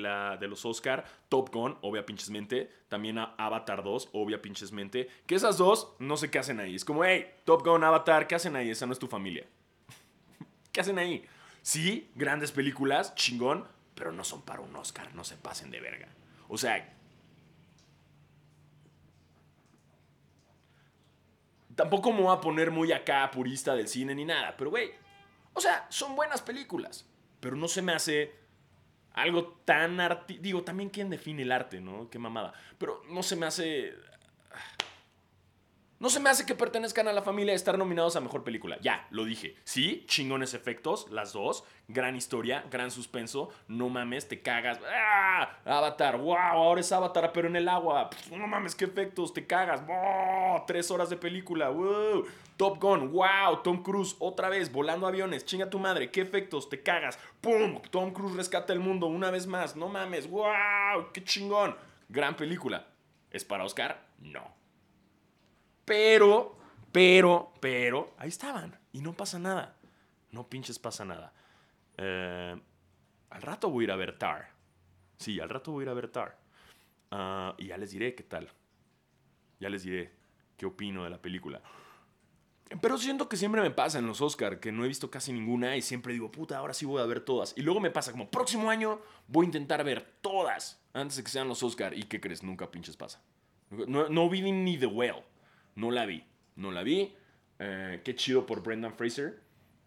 los 0.47 0.65
Oscar, 0.65 1.05
Top 1.27 1.53
Gun, 1.53 1.77
obvia 1.81 2.05
pinchesmente, 2.05 2.71
también 2.87 3.19
Avatar 3.19 3.83
2, 3.83 4.09
obvia 4.13 4.41
pinchesmente, 4.41 5.09
que 5.27 5.35
esas 5.35 5.57
dos 5.57 5.93
no 5.99 6.15
sé 6.15 6.31
qué 6.31 6.39
hacen 6.39 6.61
ahí. 6.61 6.73
Es 6.73 6.85
como, 6.85 7.03
hey, 7.03 7.27
Top 7.43 7.65
Gun, 7.65 7.83
Avatar, 7.83 8.27
¿qué 8.27 8.35
hacen 8.35 8.55
ahí? 8.55 8.69
Esa 8.69 8.85
no 8.85 8.93
es 8.93 8.99
tu 8.99 9.07
familia. 9.07 9.45
¿Qué 10.71 10.79
hacen 10.79 10.97
ahí? 10.97 11.25
Sí, 11.63 12.11
grandes 12.13 12.51
películas, 12.51 13.15
chingón, 13.15 13.65
pero 13.95 14.11
no 14.11 14.23
son 14.23 14.41
para 14.41 14.59
un 14.59 14.75
Oscar, 14.75 15.15
no 15.15 15.23
se 15.23 15.37
pasen 15.37 15.71
de 15.71 15.79
verga. 15.79 16.09
O 16.49 16.57
sea... 16.57 16.93
Tampoco 21.73 22.11
me 22.11 22.21
voy 22.21 22.35
a 22.35 22.39
poner 22.39 22.69
muy 22.69 22.91
acá 22.91 23.31
purista 23.31 23.73
del 23.73 23.87
cine 23.87 24.13
ni 24.13 24.25
nada, 24.25 24.55
pero 24.55 24.69
güey, 24.69 24.91
o 25.53 25.59
sea, 25.59 25.87
son 25.89 26.15
buenas 26.15 26.43
películas, 26.43 27.07
pero 27.39 27.55
no 27.55 27.67
se 27.67 27.81
me 27.81 27.93
hace 27.93 28.35
algo 29.13 29.59
tan 29.65 29.99
arti 29.99 30.37
Digo, 30.37 30.63
también 30.63 30.91
quién 30.91 31.09
define 31.09 31.41
el 31.41 31.51
arte, 31.51 31.81
¿no? 31.81 32.09
Qué 32.11 32.19
mamada. 32.19 32.53
Pero 32.77 33.01
no 33.09 33.23
se 33.23 33.35
me 33.35 33.47
hace 33.47 33.95
no 36.03 36.09
se 36.09 36.19
me 36.19 36.29
hace 36.29 36.45
que 36.45 36.53
pertenezcan 36.53 37.07
a 37.07 37.13
la 37.13 37.21
familia 37.21 37.53
de 37.53 37.55
estar 37.55 37.77
nominados 37.77 38.17
a 38.17 38.19
mejor 38.19 38.43
película. 38.43 38.77
Ya, 38.81 39.07
lo 39.09 39.23
dije. 39.23 39.55
Sí, 39.63 40.03
chingones 40.05 40.53
efectos, 40.53 41.09
las 41.11 41.31
dos. 41.31 41.63
Gran 41.87 42.17
historia, 42.17 42.65
gran 42.69 42.91
suspenso. 42.91 43.51
No 43.69 43.87
mames, 43.87 44.27
te 44.27 44.41
cagas. 44.41 44.81
¡Ah! 44.85 45.59
Avatar, 45.63 46.17
wow, 46.17 46.35
ahora 46.35 46.81
es 46.81 46.91
Avatar, 46.91 47.31
pero 47.31 47.47
en 47.47 47.55
el 47.55 47.69
agua. 47.69 48.09
no 48.29 48.47
mames, 48.47 48.75
qué 48.75 48.83
efectos, 48.83 49.33
te 49.33 49.47
cagas. 49.47 49.81
Tres 50.67 50.91
horas 50.91 51.09
de 51.09 51.15
película. 51.15 51.69
Wow. 51.69 52.25
Top 52.57 52.81
Gun, 52.81 53.09
wow. 53.13 53.61
Tom 53.63 53.81
Cruise, 53.81 54.17
otra 54.19 54.49
vez, 54.49 54.73
volando 54.73 55.07
aviones. 55.07 55.45
Chinga 55.45 55.69
tu 55.69 55.79
madre, 55.79 56.11
qué 56.11 56.19
efectos, 56.19 56.67
te 56.67 56.83
cagas. 56.83 57.17
¡Pum! 57.39 57.81
Tom 57.91 58.11
Cruise 58.11 58.35
rescata 58.35 58.73
el 58.73 58.81
mundo 58.81 59.07
una 59.07 59.31
vez 59.31 59.47
más. 59.47 59.77
No 59.77 59.87
mames, 59.87 60.29
wow, 60.29 61.13
qué 61.13 61.23
chingón. 61.23 61.77
Gran 62.09 62.35
película. 62.35 62.87
¿Es 63.31 63.45
para 63.45 63.63
Oscar? 63.63 64.05
No. 64.19 64.62
Pero, 65.85 66.57
Pero, 66.91 67.53
pero, 67.59 68.13
ahí 68.17 68.29
estaban. 68.29 68.79
Y 68.91 69.01
no 69.01 69.13
pasa 69.13 69.39
nada. 69.39 69.75
No 70.31 70.47
pinches 70.47 70.77
pasa 70.77 71.03
nada. 71.03 71.33
Eh, 71.97 72.55
al 73.31 73.41
rato 73.41 73.69
voy 73.69 73.83
a 73.83 73.85
ir 73.85 73.91
a 73.91 73.95
ver 73.95 74.17
Tar. 74.17 74.51
Sí, 75.17 75.39
al 75.39 75.49
rato 75.49 75.71
voy 75.71 75.81
a 75.81 75.85
ir 75.85 75.89
a 75.89 75.93
ver 75.93 76.09
Tar. 76.09 76.37
Ah, 77.09 77.55
y 77.57 77.67
ya 77.67 77.77
les 77.77 77.91
diré 77.91 78.13
qué 78.13 78.23
tal. 78.23 78.47
Ya 79.59 79.69
les 79.69 79.83
diré 79.83 80.13
qué 80.55 80.67
opino 80.67 81.03
de 81.03 81.09
la 81.09 81.19
película. 81.19 81.61
Pero 82.81 82.97
siento 82.97 83.27
que 83.27 83.37
siempre 83.37 83.61
me 83.61 83.71
pasa 83.71 83.99
en 83.99 84.07
los 84.07 84.21
Oscar 84.21 84.59
que 84.59 84.71
no 84.71 84.85
he 84.85 84.87
visto 84.87 85.09
casi 85.09 85.33
ninguna 85.33 85.75
y 85.75 85.81
siempre 85.81 86.13
digo, 86.13 86.31
puta, 86.31 86.57
ahora 86.57 86.73
sí 86.73 86.85
voy 86.85 87.01
a 87.01 87.05
ver 87.05 87.21
todas. 87.21 87.53
Y 87.57 87.61
luego 87.61 87.79
me 87.79 87.91
pasa 87.91 88.11
como, 88.11 88.29
próximo 88.29 88.69
año 88.69 89.01
voy 89.27 89.45
a 89.45 89.47
intentar 89.47 89.83
ver 89.83 90.01
todas 90.21 90.83
antes 90.93 91.17
de 91.17 91.23
que 91.23 91.29
sean 91.31 91.47
los 91.47 91.63
Oscar. 91.63 91.97
¿Y 91.97 92.03
qué 92.03 92.19
crees? 92.19 92.43
Nunca 92.43 92.69
pinches 92.69 92.97
pasa. 92.97 93.21
No, 93.69 94.09
no 94.09 94.29
vi 94.29 94.41
ni 94.51 94.77
The 94.77 94.85
Whale. 94.87 95.32
No 95.75 95.91
la 95.91 96.05
vi. 96.05 96.23
No 96.55 96.71
la 96.71 96.83
vi. 96.83 97.13
Eh, 97.59 98.01
qué 98.03 98.15
chido 98.15 98.45
por 98.45 98.61
Brendan 98.61 98.93
Fraser. 98.93 99.43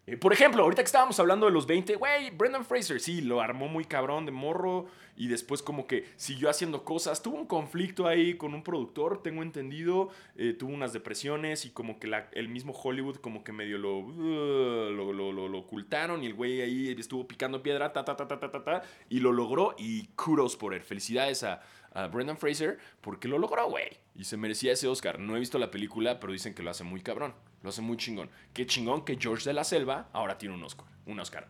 Eh, 0.07 0.15
por 0.15 0.31
ejemplo, 0.31 0.63
ahorita 0.63 0.81
que 0.81 0.85
estábamos 0.85 1.19
hablando 1.19 1.47
de 1.47 1.51
los 1.51 1.67
20, 1.67 1.97
güey, 1.97 2.29
Brendan 2.29 2.63
Fraser, 2.63 3.01
sí, 3.01 3.19
lo 3.19 3.41
armó 3.41 3.67
muy 3.67 3.83
cabrón 3.83 4.25
de 4.25 4.31
morro 4.31 4.85
y 5.17 5.27
después 5.27 5.61
como 5.61 5.85
que 5.85 6.05
siguió 6.15 6.49
haciendo 6.49 6.85
cosas. 6.85 7.21
Tuvo 7.21 7.35
un 7.35 7.45
conflicto 7.45 8.07
ahí 8.07 8.35
con 8.35 8.53
un 8.53 8.63
productor, 8.63 9.21
tengo 9.21 9.43
entendido, 9.43 10.07
eh, 10.37 10.53
tuvo 10.53 10.71
unas 10.71 10.93
depresiones 10.93 11.65
y 11.65 11.71
como 11.71 11.99
que 11.99 12.09
el 12.31 12.47
mismo 12.47 12.71
Hollywood 12.71 13.17
como 13.17 13.43
que 13.43 13.51
medio 13.51 13.77
lo, 13.77 13.97
uh, 13.97 14.91
lo, 14.91 15.11
lo, 15.11 15.33
lo, 15.33 15.57
ocultaron 15.59 16.23
y 16.23 16.27
el 16.27 16.35
güey 16.35 16.61
ahí 16.61 16.95
estuvo 16.97 17.27
picando 17.27 17.61
piedra, 17.61 17.91
ta, 17.91 18.05
ta, 18.05 18.15
ta, 18.15 18.29
ta, 18.29 18.39
ta, 18.39 18.63
ta, 18.63 18.83
y 19.09 19.19
lo 19.19 19.33
logró 19.33 19.75
y 19.77 20.07
kudos 20.15 20.55
por 20.55 20.73
él. 20.73 20.83
Felicidades 20.83 21.43
a, 21.43 21.61
a 21.97 22.07
Brendan 22.07 22.37
Fraser 22.37 22.77
porque 23.01 23.27
lo 23.27 23.39
logró, 23.39 23.69
güey. 23.69 23.89
Y 24.15 24.23
se 24.23 24.37
merecía 24.37 24.73
ese 24.73 24.87
Oscar. 24.87 25.19
No 25.19 25.35
he 25.35 25.39
visto 25.39 25.57
la 25.57 25.71
película, 25.71 26.19
pero 26.19 26.31
dicen 26.31 26.53
que 26.53 26.61
lo 26.61 26.69
hace 26.69 26.83
muy 26.83 27.01
cabrón. 27.01 27.33
Lo 27.63 27.69
hace 27.69 27.81
muy 27.81 27.97
chingón. 27.97 28.29
Qué 28.53 28.67
chingón 28.67 29.03
que 29.03 29.17
George 29.19 29.45
de 29.45 29.53
la 29.53 29.63
Selva 29.63 30.09
ahora 30.13 30.37
tiene 30.37 30.53
un 30.53 30.63
Oscar. 30.63 30.85
Un 31.07 31.19
Oscar. 31.19 31.49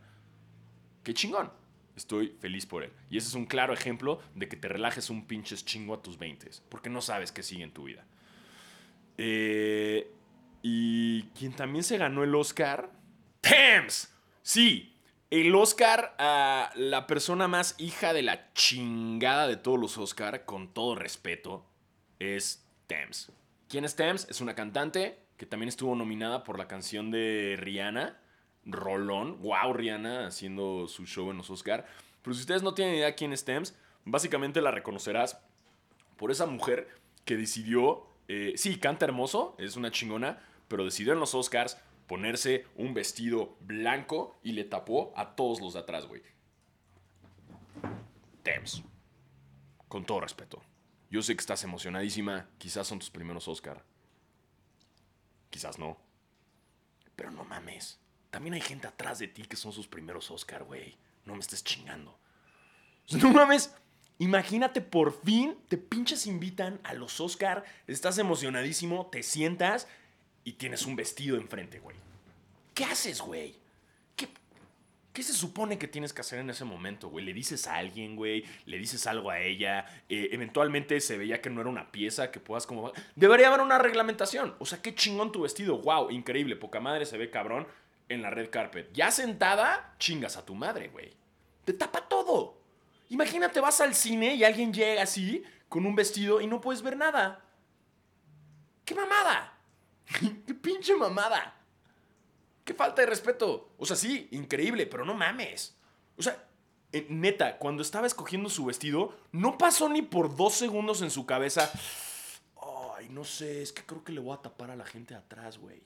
Qué 1.04 1.14
chingón. 1.14 1.52
Estoy 1.98 2.36
feliz 2.40 2.66
por 2.66 2.84
él. 2.84 2.94
Y 3.10 3.18
ese 3.18 3.28
es 3.28 3.34
un 3.34 3.46
claro 3.46 3.74
ejemplo 3.74 4.22
de 4.36 4.48
que 4.48 4.56
te 4.56 4.70
relajes 4.70 5.10
un 5.10 5.26
pinches 5.26 5.66
chingo 5.66 5.94
a 5.94 6.02
tus 6.02 6.18
20. 6.18 6.50
Porque 6.70 6.90
no 6.90 7.02
sabes 7.02 7.34
qué 7.34 7.44
sigue 7.44 7.64
en 7.64 7.72
tu 7.72 7.84
vida. 7.84 8.06
Eh, 9.18 10.10
y 10.62 11.24
quien 11.38 11.54
también 11.54 11.84
se 11.84 11.98
ganó 11.98 12.24
el 12.24 12.34
Oscar. 12.34 12.90
¡Thames! 13.42 14.14
Sí, 14.44 14.97
el 15.30 15.54
Oscar 15.56 16.16
a 16.20 16.72
la 16.76 17.06
persona 17.06 17.48
más 17.48 17.76
hija 17.78 18.14
de 18.14 18.22
la 18.22 18.54
chingada 18.54 19.48
de 19.48 19.58
todos 19.58 19.80
los 19.80 19.98
Oscar, 19.98 20.46
con 20.46 20.74
todo 20.74 20.96
respeto, 20.96 21.66
es 22.20 22.66
Thames. 22.88 23.32
¿Quién 23.68 23.84
es 23.84 23.96
Thames? 23.96 24.28
Es 24.30 24.40
una 24.40 24.56
cantante 24.56 25.20
que 25.36 25.46
también 25.46 25.68
estuvo 25.68 25.96
nominada 25.96 26.44
por 26.44 26.58
la 26.58 26.68
canción 26.68 27.12
de 27.12 27.58
Rihanna, 27.60 28.18
Rolón. 28.66 29.42
Wow, 29.42 29.74
Rihanna 29.74 30.28
haciendo 30.28 30.88
su 30.88 31.06
show 31.06 31.30
en 31.30 31.38
los 31.38 31.50
Oscar. 31.50 31.86
Pero 32.22 32.34
si 32.34 32.42
ustedes 32.42 32.64
no 32.64 32.74
tienen 32.74 32.96
idea 32.96 33.16
quién 33.16 33.34
es 33.34 33.44
Thames, 33.44 33.78
básicamente 34.06 34.62
la 34.62 34.72
reconocerás 34.72 35.40
por 36.16 36.32
esa 36.32 36.46
mujer 36.46 36.88
que 37.26 37.36
decidió, 37.36 38.08
eh, 38.30 38.54
sí, 38.56 38.78
canta 38.80 39.06
hermoso, 39.06 39.56
es 39.60 39.76
una 39.76 39.92
chingona, 39.92 40.40
pero 40.70 40.86
decidió 40.86 41.12
en 41.12 41.20
los 41.20 41.36
Oscars 41.36 41.78
ponerse 42.08 42.66
un 42.76 42.94
vestido 42.94 43.58
blanco 43.60 44.40
y 44.42 44.54
le 44.54 44.64
tapó 44.64 45.14
a 45.16 45.36
todos 45.36 45.62
los 45.62 45.74
de 45.74 45.80
atrás, 45.80 46.08
güey. 46.08 46.22
Thames. 48.44 48.82
Con 49.88 50.06
todo 50.06 50.22
respeto. 50.22 50.62
Yo 51.10 51.22
sé 51.22 51.36
que 51.36 51.42
estás 51.42 51.64
emocionadísima. 51.64 52.50
Quizás 52.58 52.88
son 52.88 53.00
tus 53.00 53.10
primeros 53.10 53.48
Oscar. 53.48 53.84
Quizás 55.50 55.78
no. 55.78 55.98
Pero 57.16 57.32
no 57.32 57.44
mames. 57.44 58.00
También 58.30 58.54
hay 58.54 58.62
gente 58.62 58.88
atrás 58.88 59.20
de 59.20 59.28
ti 59.28 59.44
que 59.44 59.56
son 59.56 59.72
sus 59.72 59.88
primeros 59.88 60.32
Oscar, 60.32 60.64
güey. 60.64 60.98
No 61.26 61.34
me 61.34 61.40
estés 61.40 61.64
chingando. 61.64 62.18
No 63.22 63.32
mames. 63.32 63.74
Imagínate 64.20 64.82
por 64.82 65.14
fin 65.24 65.58
te 65.70 65.78
pinches 65.78 66.26
invitan 66.26 66.80
a 66.84 66.94
los 66.94 67.20
Oscar. 67.22 67.64
Estás 67.86 68.18
emocionadísimo, 68.18 69.08
te 69.08 69.24
sientas 69.24 69.88
y 70.48 70.54
tienes 70.54 70.86
un 70.86 70.96
vestido 70.96 71.36
enfrente, 71.36 71.80
güey. 71.80 71.98
¿Qué 72.74 72.86
haces, 72.86 73.20
güey? 73.20 73.54
¿Qué, 74.16 74.30
¿Qué, 75.12 75.22
se 75.22 75.34
supone 75.34 75.78
que 75.78 75.90
tienes 75.90 76.14
que 76.14 76.22
hacer 76.22 76.40
en 76.40 76.50
ese 76.50 76.64
momento, 76.64 77.10
güey? 77.10 77.26
¿Le 77.26 77.34
dices 77.34 77.68
a 77.68 77.76
alguien, 77.76 78.16
güey? 78.16 78.46
¿Le 78.66 78.78
dices 78.78 79.08
algo 79.08 79.30
a 79.30 79.42
ella? 79.42 79.86
Eh, 80.08 80.30
eventualmente 80.32 81.02
se 81.02 81.18
veía 81.18 81.42
que 81.42 81.50
no 81.50 81.60
era 81.60 81.70
una 81.70 81.92
pieza 81.92 82.32
que 82.32 82.40
puedas 82.40 82.66
como... 82.66 82.94
Debería 83.18 83.50
haber 83.50 83.60
una 83.60 83.78
reglamentación. 83.78 84.56
O 84.60 84.66
sea, 84.66 84.82
qué 84.82 84.96
chingón 84.96 85.34
tu 85.34 85.42
vestido. 85.42 85.80
Wow, 85.80 86.12
increíble. 86.12 86.56
Poca 86.56 86.80
madre 86.80 87.06
se 87.06 87.18
ve 87.18 87.30
cabrón 87.30 87.68
en 88.08 88.22
la 88.22 88.30
red 88.30 88.50
carpet. 88.50 88.90
Ya 88.94 89.12
sentada, 89.12 89.96
chingas 90.00 90.38
a 90.38 90.46
tu 90.46 90.56
madre, 90.56 90.88
güey. 90.88 91.12
Te 91.66 91.74
tapa 91.74 92.08
todo. 92.08 92.58
Imagínate, 93.10 93.60
vas 93.60 93.82
al 93.82 93.94
cine 93.94 94.36
y 94.36 94.46
alguien 94.46 94.72
llega 94.72 95.04
así, 95.04 95.44
con 95.68 95.86
un 95.86 95.96
vestido 95.98 96.40
y 96.40 96.48
no 96.48 96.62
puedes 96.62 96.84
ver 96.84 96.96
nada. 96.96 97.44
¡Qué 98.86 98.96
mamada! 98.96 99.57
¡Qué 100.46 100.54
pinche 100.54 100.96
mamada! 100.96 101.56
¡Qué 102.64 102.74
falta 102.74 103.02
de 103.02 103.08
respeto! 103.08 103.70
O 103.78 103.86
sea, 103.86 103.96
sí, 103.96 104.28
increíble, 104.32 104.86
pero 104.88 105.06
no 105.06 105.14
mames. 105.14 105.76
O 106.18 106.22
sea, 106.22 106.48
eh, 106.92 107.06
neta, 107.10 107.58
cuando 107.58 107.82
estaba 107.82 108.08
escogiendo 108.08 108.50
su 108.50 108.66
vestido, 108.66 109.14
no 109.32 109.58
pasó 109.58 109.90
ni 109.90 110.02
por 110.02 110.36
dos 110.36 110.54
segundos 110.54 111.02
en 111.02 111.12
su 111.12 111.26
cabeza. 111.26 111.72
Ay, 112.96 113.10
no 113.10 113.24
sé, 113.24 113.62
es 113.62 113.72
que 113.72 113.86
creo 113.86 114.04
que 114.04 114.12
le 114.12 114.20
voy 114.20 114.34
a 114.34 114.42
tapar 114.42 114.72
a 114.72 114.76
la 114.76 114.86
gente 114.86 115.16
atrás, 115.16 115.58
güey. 115.58 115.82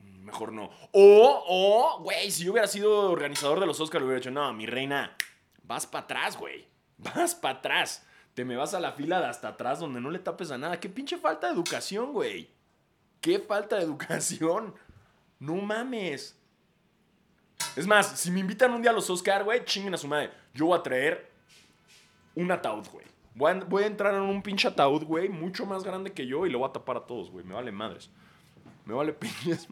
Mm, 0.00 0.24
mejor 0.24 0.52
no. 0.52 0.70
O, 0.92 1.44
o, 1.48 2.02
güey, 2.02 2.30
si 2.30 2.44
yo 2.44 2.52
hubiera 2.52 2.68
sido 2.68 3.10
organizador 3.10 3.60
de 3.60 3.66
los 3.66 3.80
Oscars, 3.80 4.02
le 4.02 4.06
hubiera 4.06 4.20
dicho, 4.20 4.30
no, 4.30 4.52
mi 4.52 4.66
reina, 4.66 5.16
vas 5.62 5.86
para 5.86 6.04
atrás, 6.04 6.36
güey. 6.36 6.66
Vas 6.98 7.36
para 7.36 7.58
atrás. 7.58 8.04
Te 8.34 8.44
me 8.44 8.56
vas 8.56 8.74
a 8.74 8.80
la 8.80 8.90
fila 8.90 9.20
de 9.20 9.26
hasta 9.26 9.48
atrás 9.48 9.78
donde 9.78 10.00
no 10.00 10.10
le 10.10 10.18
tapes 10.18 10.50
a 10.50 10.58
nada. 10.58 10.80
Qué 10.80 10.88
pinche 10.88 11.16
falta 11.16 11.46
de 11.46 11.52
educación, 11.52 12.12
güey. 12.12 12.50
Qué 13.20 13.38
falta 13.38 13.76
de 13.76 13.82
educación. 13.82 14.74
No 15.38 15.54
mames. 15.56 16.38
Es 17.76 17.86
más, 17.86 18.18
si 18.18 18.30
me 18.30 18.40
invitan 18.40 18.72
un 18.72 18.82
día 18.82 18.90
a 18.90 18.94
los 18.94 19.08
Oscar, 19.10 19.44
güey, 19.44 19.64
chinguen 19.64 19.94
a 19.94 19.98
su 19.98 20.08
madre. 20.08 20.30
Yo 20.54 20.66
voy 20.66 20.78
a 20.78 20.82
traer 20.82 21.30
un 22.34 22.50
ataúd, 22.50 22.86
güey. 22.88 23.06
Voy 23.34 23.84
a, 23.84 23.86
entrar 23.86 24.14
en 24.14 24.22
un 24.22 24.42
pinche 24.42 24.66
ataúd, 24.66 25.04
güey, 25.04 25.28
mucho 25.28 25.64
más 25.64 25.84
grande 25.84 26.12
que 26.12 26.26
yo 26.26 26.44
y 26.44 26.50
lo 26.50 26.58
voy 26.58 26.68
a 26.68 26.72
tapar 26.72 26.96
a 26.96 27.06
todos, 27.06 27.30
güey. 27.30 27.44
Me 27.44 27.54
vale 27.54 27.70
madres. 27.70 28.10
Me 28.84 28.94
vale 28.94 29.12
pinches. 29.14 29.68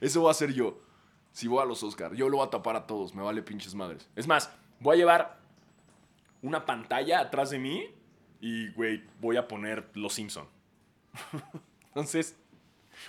Eso 0.00 0.20
voy 0.20 0.28
a 0.28 0.32
hacer 0.32 0.52
yo. 0.52 0.78
Si 1.32 1.48
voy 1.48 1.62
a 1.62 1.64
los 1.64 1.82
Oscar, 1.82 2.14
yo 2.14 2.28
lo 2.28 2.36
voy 2.36 2.46
a 2.46 2.50
tapar 2.50 2.76
a 2.76 2.86
todos. 2.86 3.14
Me 3.14 3.22
vale 3.22 3.42
pinches 3.42 3.74
madres. 3.74 4.08
Es 4.14 4.26
más, 4.26 4.50
voy 4.80 4.96
a 4.96 4.98
llevar 4.98 5.40
una 6.42 6.66
pantalla 6.66 7.20
atrás 7.20 7.50
de 7.50 7.58
mí 7.58 7.88
y, 8.40 8.70
güey, 8.72 9.02
voy 9.20 9.38
a 9.38 9.48
poner 9.48 9.90
Los 9.94 10.14
Simpson. 10.14 10.46
Entonces, 11.94 12.36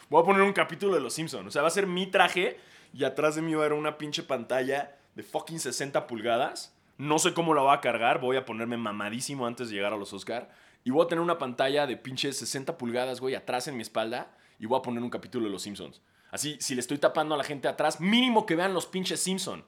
voy 0.10 0.22
a 0.22 0.26
poner 0.26 0.44
un 0.44 0.54
capítulo 0.54 0.94
de 0.94 1.02
Los 1.02 1.14
Simpsons. 1.14 1.48
O 1.48 1.52
sea, 1.52 1.64
va 1.64 1.70
a 1.70 1.72
ser 1.72 1.88
mi 1.88 2.06
traje 2.06 2.60
y 2.94 3.04
atrás 3.04 3.36
de 3.36 3.42
mí 3.42 3.54
va 3.56 3.64
a 3.64 3.66
haber 3.66 3.78
una 3.78 3.98
pinche 3.98 4.22
pantalla 4.22 4.96
de 5.16 5.24
fucking 5.24 5.60
60 5.60 6.06
pulgadas. 6.06 6.78
No 6.98 7.18
sé 7.18 7.34
cómo 7.34 7.56
la 7.56 7.64
voy 7.64 7.74
a 7.74 7.82
cargar. 7.82 8.22
Voy 8.22 8.38
a 8.38 8.46
ponerme 8.46 8.78
mamadísimo 8.78 9.48
antes 9.48 9.70
de 9.70 9.76
llegar 9.76 9.92
a 9.92 9.98
los 9.98 10.14
Oscar. 10.14 10.52
Y 10.84 10.92
voy 10.92 11.04
a 11.04 11.08
tener 11.08 11.24
una 11.24 11.40
pantalla 11.40 11.88
de 11.88 11.98
pinche 11.98 12.32
60 12.32 12.78
pulgadas, 12.78 13.20
güey, 13.20 13.34
atrás 13.34 13.68
en 13.68 13.76
mi 13.76 13.82
espalda. 13.82 14.38
Y 14.60 14.68
voy 14.68 14.78
a 14.78 14.84
poner 14.84 15.02
un 15.02 15.10
capítulo 15.10 15.46
de 15.46 15.52
Los 15.52 15.64
Simpsons. 15.64 16.02
Así, 16.30 16.58
si 16.60 16.76
le 16.76 16.82
estoy 16.82 17.00
tapando 17.00 17.34
a 17.34 17.38
la 17.40 17.44
gente 17.44 17.68
atrás, 17.68 18.00
mínimo 18.00 18.46
que 18.46 18.56
vean 18.56 18.74
los 18.74 18.86
pinches 18.86 19.20
Simpsons. 19.20 19.64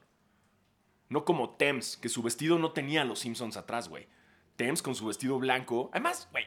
No 1.09 1.25
como 1.25 1.51
Thames, 1.51 1.97
que 1.97 2.09
su 2.09 2.21
vestido 2.21 2.59
no 2.59 2.71
tenía 2.71 3.03
los 3.03 3.19
Simpsons 3.19 3.57
atrás, 3.57 3.89
güey. 3.89 4.07
Thames 4.57 4.81
con 4.81 4.93
su 4.93 5.07
vestido 5.07 5.39
blanco. 5.39 5.89
Además, 5.91 6.27
güey, 6.31 6.45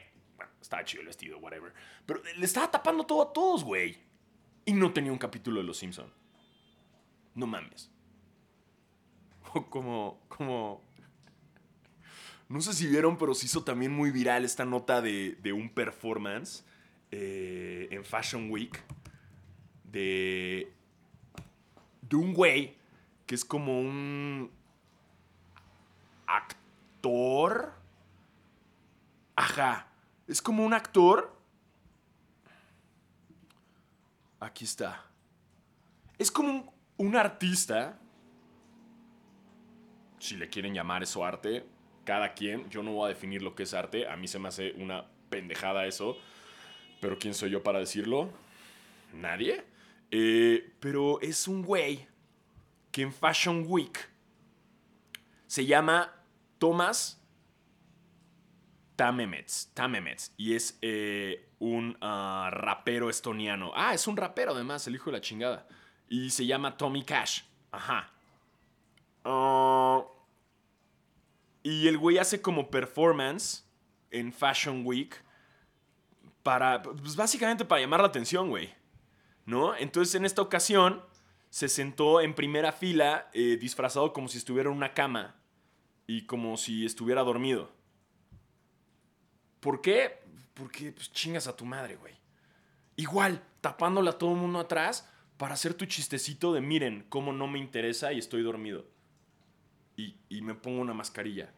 estaba 0.61 0.83
chido 0.83 1.01
el 1.01 1.07
vestido, 1.07 1.37
whatever. 1.39 1.73
Pero 2.05 2.21
le 2.37 2.45
estaba 2.45 2.69
tapando 2.69 3.05
todo 3.05 3.23
a 3.23 3.33
todos, 3.33 3.63
güey. 3.63 3.97
Y 4.65 4.73
no 4.73 4.93
tenía 4.93 5.11
un 5.11 5.17
capítulo 5.17 5.59
de 5.59 5.65
Los 5.65 5.77
Simpson. 5.77 6.11
No 7.35 7.47
mames. 7.47 7.89
O 9.53 9.65
como, 9.65 10.21
como... 10.27 10.81
No 12.47 12.61
sé 12.61 12.73
si 12.73 12.87
vieron, 12.87 13.17
pero 13.17 13.33
se 13.33 13.45
hizo 13.45 13.63
también 13.63 13.91
muy 13.91 14.11
viral 14.11 14.45
esta 14.45 14.65
nota 14.65 15.01
de, 15.01 15.53
un 15.53 15.69
performance 15.69 16.65
eh, 17.11 17.87
en 17.91 18.03
Fashion 18.03 18.51
Week 18.51 18.81
de, 19.83 20.71
de 22.01 22.15
un 22.15 22.33
güey 22.33 22.75
que 23.25 23.35
es 23.35 23.45
como 23.45 23.79
un 23.79 24.51
actor. 26.27 27.73
Ajá. 29.35 29.90
Es 30.31 30.41
como 30.41 30.65
un 30.65 30.73
actor. 30.73 31.37
Aquí 34.39 34.63
está. 34.63 35.05
Es 36.17 36.31
como 36.31 36.73
un, 36.95 37.15
artista. 37.17 37.99
Si 40.19 40.37
le 40.37 40.47
quieren 40.47 40.73
llamar 40.73 41.03
eso 41.03 41.25
arte, 41.25 41.65
cada 42.05 42.33
quien. 42.33 42.69
Yo 42.69 42.81
no 42.81 42.93
voy 42.93 43.07
a 43.07 43.09
definir 43.09 43.41
lo 43.41 43.55
que 43.55 43.63
es 43.63 43.73
arte. 43.73 44.07
A 44.07 44.15
mí 44.15 44.29
se 44.29 44.39
me 44.39 44.47
hace 44.47 44.71
una 44.77 45.05
pendejada 45.29 45.85
eso. 45.85 46.15
Pero 47.01 47.19
¿quién 47.19 47.33
soy 47.33 47.49
yo 47.49 47.61
para 47.61 47.79
decirlo? 47.79 48.29
Nadie. 49.13 49.65
Eh, 50.11 50.73
pero 50.79 51.19
es 51.19 51.45
un 51.49 51.61
güey 51.61 52.07
que 52.93 53.01
en 53.01 53.11
Fashion 53.11 53.65
Week 53.67 53.99
se 55.45 55.65
llama 55.65 56.23
Thomas 56.57 57.20
Tamemets. 59.01 59.71
Tamemets. 59.73 60.31
Y 60.37 60.53
es 60.53 60.77
eh, 60.83 61.49
un 61.57 61.97
ah, 62.01 62.51
rapero 62.51 63.09
estoniano. 63.09 63.71
Ah, 63.73 63.95
es 63.95 64.05
un 64.05 64.15
rapero 64.15 64.51
además, 64.51 64.85
el 64.85 64.93
hijo 64.93 65.05
de 65.09 65.13
la 65.17 65.21
chingada. 65.21 65.67
Y 66.07 66.29
se 66.29 66.45
llama 66.45 66.77
Tommy 66.77 67.03
Cash. 67.03 67.41
Ajá. 67.71 68.11
Ah, 69.25 70.03
y 71.63 71.87
el 71.87 71.97
güey 71.97 72.19
hace 72.19 72.43
como 72.43 72.69
performance 72.69 73.67
en 74.11 74.31
Fashion 74.31 74.85
Week 74.85 75.15
para, 76.43 76.83
pues 76.83 77.15
básicamente 77.15 77.65
para 77.65 77.81
llamar 77.81 78.01
la 78.01 78.07
atención, 78.07 78.49
güey. 78.49 78.71
¿No? 79.47 79.75
Entonces 79.75 80.13
en 80.13 80.25
esta 80.25 80.43
ocasión 80.43 81.01
se 81.49 81.69
sentó 81.69 82.21
en 82.21 82.35
primera 82.35 82.71
fila 82.71 83.31
eh, 83.33 83.57
disfrazado 83.59 84.13
como 84.13 84.27
si 84.27 84.37
estuviera 84.37 84.69
en 84.69 84.77
una 84.77 84.93
cama 84.93 85.41
y 86.05 86.27
como 86.27 86.55
si 86.55 86.85
estuviera 86.85 87.23
dormido. 87.23 87.80
¿Por 89.61 89.79
qué? 89.79 90.19
Porque 90.53 90.91
pues, 90.91 91.11
chingas 91.13 91.47
a 91.47 91.55
tu 91.55 91.65
madre, 91.65 91.95
güey. 91.95 92.13
Igual, 92.97 93.41
tapándole 93.61 94.09
a 94.09 94.17
todo 94.17 94.31
el 94.33 94.37
mundo 94.37 94.59
atrás 94.59 95.09
para 95.37 95.53
hacer 95.53 95.73
tu 95.73 95.85
chistecito 95.85 96.53
de 96.53 96.59
miren 96.59 97.05
cómo 97.07 97.31
no 97.31 97.47
me 97.47 97.59
interesa 97.59 98.11
y 98.11 98.19
estoy 98.19 98.43
dormido. 98.43 98.85
Y, 99.95 100.17
y 100.27 100.41
me 100.41 100.53
pongo 100.53 100.81
una 100.81 100.93
mascarilla. 100.93 101.53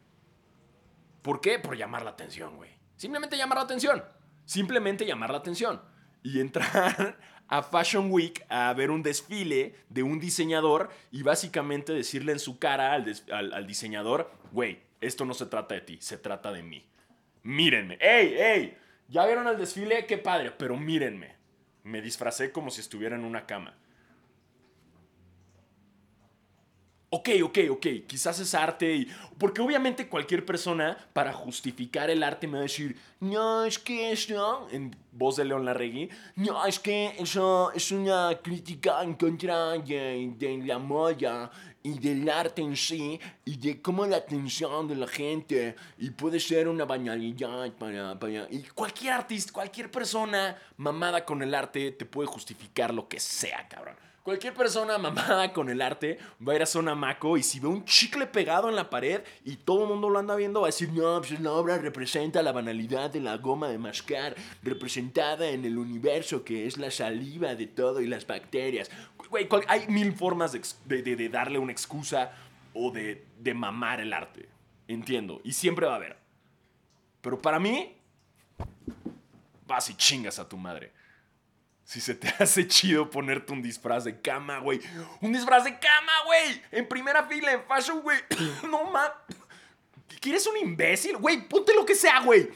¿Por 1.24 1.42
qué? 1.42 1.58
Por 1.58 1.76
llamar 1.76 2.04
la 2.04 2.12
atención, 2.12 2.58
güey. 2.58 2.70
Simplemente 2.98 3.36
llamar 3.36 3.58
la 3.58 3.64
atención. 3.64 4.04
Simplemente 4.46 5.06
llamar 5.06 5.32
la 5.32 5.38
atención. 5.38 5.82
Y 6.22 6.40
entrar 6.40 7.18
a 7.48 7.64
Fashion 7.64 8.12
Week 8.12 8.46
a 8.50 8.74
ver 8.74 8.92
un 8.92 9.04
desfile 9.04 9.76
de 9.90 10.04
un 10.04 10.20
diseñador 10.20 10.90
y 11.12 11.24
básicamente 11.24 11.94
decirle 11.94 12.32
en 12.32 12.40
su 12.40 12.60
cara 12.60 12.94
al, 12.94 13.68
diseñador, 13.68 14.32
güey, 14.52 14.82
esto 15.02 15.26
no 15.26 15.34
se 15.34 15.46
trata 15.46 15.76
de 15.76 15.82
ti, 15.82 15.98
se 16.02 16.18
trata 16.18 16.52
de 16.52 16.64
mí. 16.64 16.86
Mírenme. 17.44 17.98
¡Ey, 18.00 18.36
ey! 18.40 18.78
¿Ya 19.10 19.26
vieron 19.26 19.48
el 19.48 19.58
desfile? 19.58 20.06
Qué 20.06 20.18
padre, 20.18 20.52
pero 20.52 20.78
mírenme. 20.78 21.36
Me 21.84 22.02
disfracé 22.02 22.52
como 22.52 22.72
si 22.72 22.82
estuviera 22.82 23.16
en 23.16 23.26
una 23.26 23.46
cama. 23.46 23.78
Ok, 27.16 27.30
ok, 27.44 27.60
ok, 27.70 27.88
quizás 28.08 28.40
es 28.40 28.56
arte 28.56 28.92
y... 28.96 29.08
Porque 29.38 29.62
obviamente 29.62 30.08
cualquier 30.08 30.44
persona 30.44 30.98
para 31.14 31.32
justificar 31.32 32.10
el 32.10 32.24
arte 32.24 32.48
me 32.48 32.54
va 32.54 32.60
a 32.62 32.64
decir, 32.64 32.98
no, 33.20 33.66
es 33.66 33.78
que 33.78 34.12
eso, 34.12 34.68
en 34.72 34.96
voz 35.12 35.36
de 35.36 35.46
León 35.46 35.64
Larregui, 35.64 36.10
no, 36.38 36.66
es 36.66 36.80
que 36.80 37.14
eso 37.20 37.72
es 37.74 37.92
una 37.92 38.40
crítica 38.42 39.04
en 39.04 39.14
contra 39.14 39.74
de, 39.74 40.64
la 40.66 40.80
moda 40.80 41.52
y 41.84 42.00
del 42.00 42.28
arte 42.28 42.64
en 42.64 42.76
sí 42.76 43.20
y 43.46 43.58
de 43.58 43.80
cómo 43.80 44.08
la 44.08 44.18
atención 44.18 44.88
de 44.88 44.96
la 44.96 45.08
gente 45.08 45.76
y 46.00 46.10
puede 46.10 46.40
ser 46.40 46.68
una 46.68 46.86
banalidad 46.86 47.72
para, 47.74 48.18
para... 48.18 48.48
Y 48.50 48.64
cualquier 48.74 49.14
artista, 49.14 49.54
cualquier 49.54 49.92
persona 49.92 50.58
mamada 50.78 51.24
con 51.24 51.44
el 51.44 51.54
arte 51.54 51.92
te 51.92 52.06
puede 52.06 52.26
justificar 52.26 52.92
lo 52.92 53.08
que 53.08 53.20
sea, 53.20 53.68
cabrón. 53.70 53.98
Cualquier 54.24 54.54
persona 54.54 54.98
mamada 55.00 55.52
con 55.52 55.70
el 55.70 55.82
arte 55.82 56.18
va 56.46 56.54
a 56.54 56.56
ir 56.56 56.62
a 56.64 56.66
zona 56.66 56.96
maco 56.96 57.36
y 57.38 57.44
si 57.44 57.60
ve 57.60 57.68
un 57.68 57.84
chicle 57.84 58.26
pegado 58.26 58.70
en 58.70 58.76
la 58.76 58.90
pared 58.90 59.22
y 59.44 59.58
todo 59.58 59.84
el 59.84 59.90
mundo 59.90 60.10
lo 60.10 60.18
anda 60.18 60.36
viendo, 60.36 60.62
va 60.62 60.68
a 60.68 60.70
decir, 60.70 60.94
no, 60.94 61.20
pues 61.20 61.38
la 61.42 61.52
obra 61.52 61.78
representa 61.78 62.42
la 62.42 62.54
banalidad 62.54 63.12
de 63.12 63.20
la 63.20 63.36
goma 63.36 63.68
de 63.68 63.78
mascar, 63.78 64.36
representada 64.62 65.50
en 65.50 65.66
el 65.66 65.78
universo 65.78 66.46
que 66.46 66.66
es 66.66 66.78
la 66.78 66.90
saliva 66.90 67.54
de 67.56 67.68
todo 67.68 68.00
y 68.00 68.08
las 68.08 68.26
bacterias. 68.26 68.90
Güey, 69.30 69.50
hay 69.68 69.88
mil 69.88 70.14
formas 70.14 70.54
de, 70.54 71.30
darle 71.30 71.60
una 71.60 71.74
excusa 71.74 72.32
o 72.74 72.92
de, 72.92 73.26
de 73.40 73.54
mamar 73.54 74.00
el 74.00 74.14
arte. 74.14 74.48
Entiendo. 74.88 75.42
Y 75.44 75.52
siempre 75.52 75.86
va 75.86 75.94
a 75.94 75.98
haber. 75.98 76.18
Pero 77.22 77.42
para 77.42 77.60
mí, 77.60 77.98
vas 79.68 79.90
y 79.90 79.96
chingas 79.96 80.40
a 80.40 80.48
tu 80.48 80.58
madre. 80.58 80.94
Si 81.94 82.02
se 82.02 82.16
te 82.16 82.28
hace 82.40 82.68
chido 82.68 83.08
ponerte 83.08 83.54
un 83.54 83.62
disfraz 83.62 84.04
de 84.04 84.20
cama, 84.20 84.58
güey. 84.58 84.82
Un 85.22 85.32
disfraz 85.32 85.64
de 85.64 85.78
cama, 85.78 86.12
güey. 86.26 86.64
En 86.72 86.88
primera 86.88 87.24
fila, 87.28 87.52
en 87.52 87.64
fashion, 87.66 88.02
güey. 88.02 88.18
No 88.68 88.86
mames. 88.86 89.12
¿Quieres 90.20 90.48
un 90.48 90.58
imbécil? 90.58 91.18
Güey, 91.18 91.48
ponte 91.48 91.72
lo 91.76 91.86
que 91.86 91.94
sea, 91.94 92.22
güey. 92.22 92.50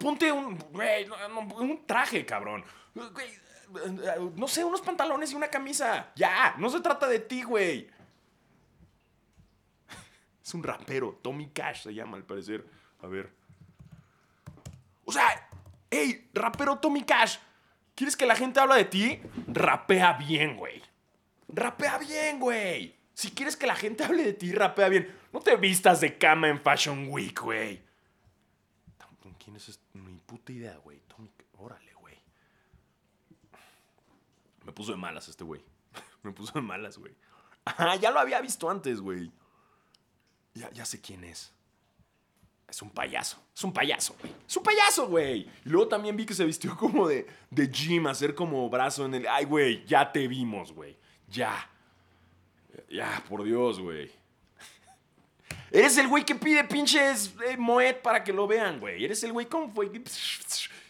Ponte 0.00 0.32
un, 0.32 0.58
güey, 0.72 1.06
un 1.60 1.86
traje, 1.86 2.26
cabrón. 2.26 2.64
no 4.34 4.48
sé, 4.48 4.64
unos 4.64 4.80
pantalones 4.80 5.30
y 5.30 5.36
una 5.36 5.46
camisa. 5.46 6.10
Ya, 6.16 6.56
no 6.58 6.68
se 6.68 6.80
trata 6.80 7.06
de 7.06 7.20
ti, 7.20 7.44
güey. 7.44 7.88
Es 10.44 10.52
un 10.52 10.64
rapero. 10.64 11.20
Tommy 11.22 11.48
Cash 11.50 11.84
se 11.84 11.94
llama, 11.94 12.16
al 12.16 12.24
parecer. 12.24 12.66
A 13.02 13.06
ver. 13.06 13.32
O 15.04 15.12
sea, 15.12 15.48
hey, 15.92 16.28
rapero 16.34 16.80
Tommy 16.80 17.04
Cash. 17.04 17.38
¿Quieres 17.94 18.16
que 18.16 18.26
la 18.26 18.34
gente 18.34 18.60
hable 18.60 18.76
de 18.76 18.84
ti? 18.84 19.20
Rapea 19.46 20.14
bien, 20.14 20.56
güey. 20.56 20.82
Rapea 21.48 21.98
bien, 21.98 22.40
güey. 22.40 22.96
Si 23.14 23.30
quieres 23.30 23.56
que 23.56 23.66
la 23.66 23.76
gente 23.76 24.04
hable 24.04 24.24
de 24.24 24.32
ti, 24.32 24.52
rapea 24.52 24.88
bien. 24.88 25.16
No 25.32 25.40
te 25.40 25.56
vistas 25.56 26.00
de 26.00 26.18
cama 26.18 26.48
en 26.48 26.60
Fashion 26.60 27.08
Week, 27.08 27.40
güey. 27.40 27.82
¿Quién 29.42 29.56
es 29.56 29.68
este? 29.68 29.84
Ni 29.98 30.18
puta 30.20 30.52
idea, 30.52 30.76
güey. 30.78 31.00
Órale, 31.58 31.92
güey. 31.94 32.18
Me 34.64 34.72
puso 34.72 34.92
de 34.92 34.98
malas 34.98 35.28
este 35.28 35.44
güey. 35.44 35.62
Me 36.22 36.32
puso 36.32 36.52
de 36.54 36.62
malas, 36.62 36.98
güey. 36.98 37.14
Ah, 37.64 37.96
ya 37.96 38.10
lo 38.10 38.20
había 38.20 38.40
visto 38.40 38.68
antes, 38.68 39.00
güey. 39.00 39.30
Ya, 40.54 40.70
ya 40.72 40.84
sé 40.84 41.00
quién 41.00 41.24
es. 41.24 41.53
Es 42.68 42.82
un 42.82 42.90
payaso. 42.90 43.38
Es 43.54 43.62
un 43.62 43.72
payaso. 43.72 44.16
Es 44.48 44.56
un 44.56 44.62
payaso, 44.62 45.06
güey. 45.08 45.48
Y 45.64 45.68
luego 45.68 45.88
también 45.88 46.16
vi 46.16 46.26
que 46.26 46.34
se 46.34 46.44
vistió 46.44 46.76
como 46.76 47.06
de, 47.06 47.26
de 47.50 47.68
gym, 47.68 48.06
hacer 48.06 48.34
como 48.34 48.68
brazo 48.68 49.06
en 49.06 49.14
el. 49.14 49.26
Ay, 49.28 49.44
güey, 49.44 49.84
ya 49.84 50.10
te 50.10 50.26
vimos, 50.26 50.72
güey. 50.72 50.96
Ya. 51.28 51.70
Ya, 52.88 53.22
por 53.28 53.44
Dios, 53.44 53.80
güey. 53.80 54.10
Eres 55.70 55.98
el 55.98 56.08
güey 56.08 56.24
que 56.24 56.34
pide 56.34 56.62
pinches 56.64 57.34
eh, 57.48 57.56
Moet 57.56 57.96
para 57.96 58.22
que 58.22 58.32
lo 58.32 58.46
vean, 58.46 58.78
güey. 58.78 59.04
Eres 59.04 59.22
el 59.24 59.32
güey 59.32 59.46
con 59.46 59.72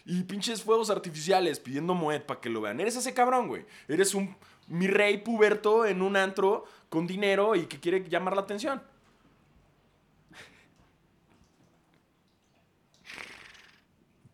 y 0.07 0.21
pinches 0.21 0.61
fuegos 0.61 0.91
artificiales 0.91 1.59
pidiendo 1.59 1.95
Moet 1.95 2.21
para 2.21 2.39
que 2.39 2.49
lo 2.49 2.61
vean. 2.61 2.79
Eres 2.79 2.95
ese 2.95 3.13
cabrón, 3.13 3.47
güey. 3.47 3.65
Eres 3.87 4.13
un 4.13 4.35
mi 4.67 4.87
rey 4.87 5.17
puberto 5.17 5.85
en 5.85 6.01
un 6.01 6.15
antro 6.15 6.65
con 6.89 7.07
dinero 7.07 7.55
y 7.55 7.65
que 7.65 7.79
quiere 7.79 8.07
llamar 8.07 8.35
la 8.35 8.41
atención. 8.41 8.81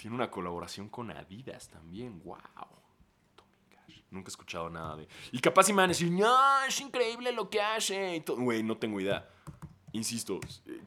Tiene 0.01 0.15
una 0.15 0.31
colaboración 0.31 0.89
con 0.89 1.11
Adidas 1.11 1.69
también. 1.69 2.23
¡Wow! 2.23 2.39
Nunca 4.09 4.29
he 4.29 4.31
escuchado 4.31 4.67
nada 4.67 4.95
de. 4.95 5.07
Y 5.31 5.37
capaz 5.37 5.65
si 5.65 5.73
me 5.73 5.77
van 5.77 5.85
a 5.85 5.87
decir, 5.89 6.11
no, 6.11 6.63
es 6.63 6.81
increíble 6.81 7.31
lo 7.31 7.51
que 7.51 7.61
hace. 7.61 8.23
Güey, 8.27 8.63
no 8.63 8.77
tengo 8.77 8.99
idea. 8.99 9.29
Insisto, 9.91 10.39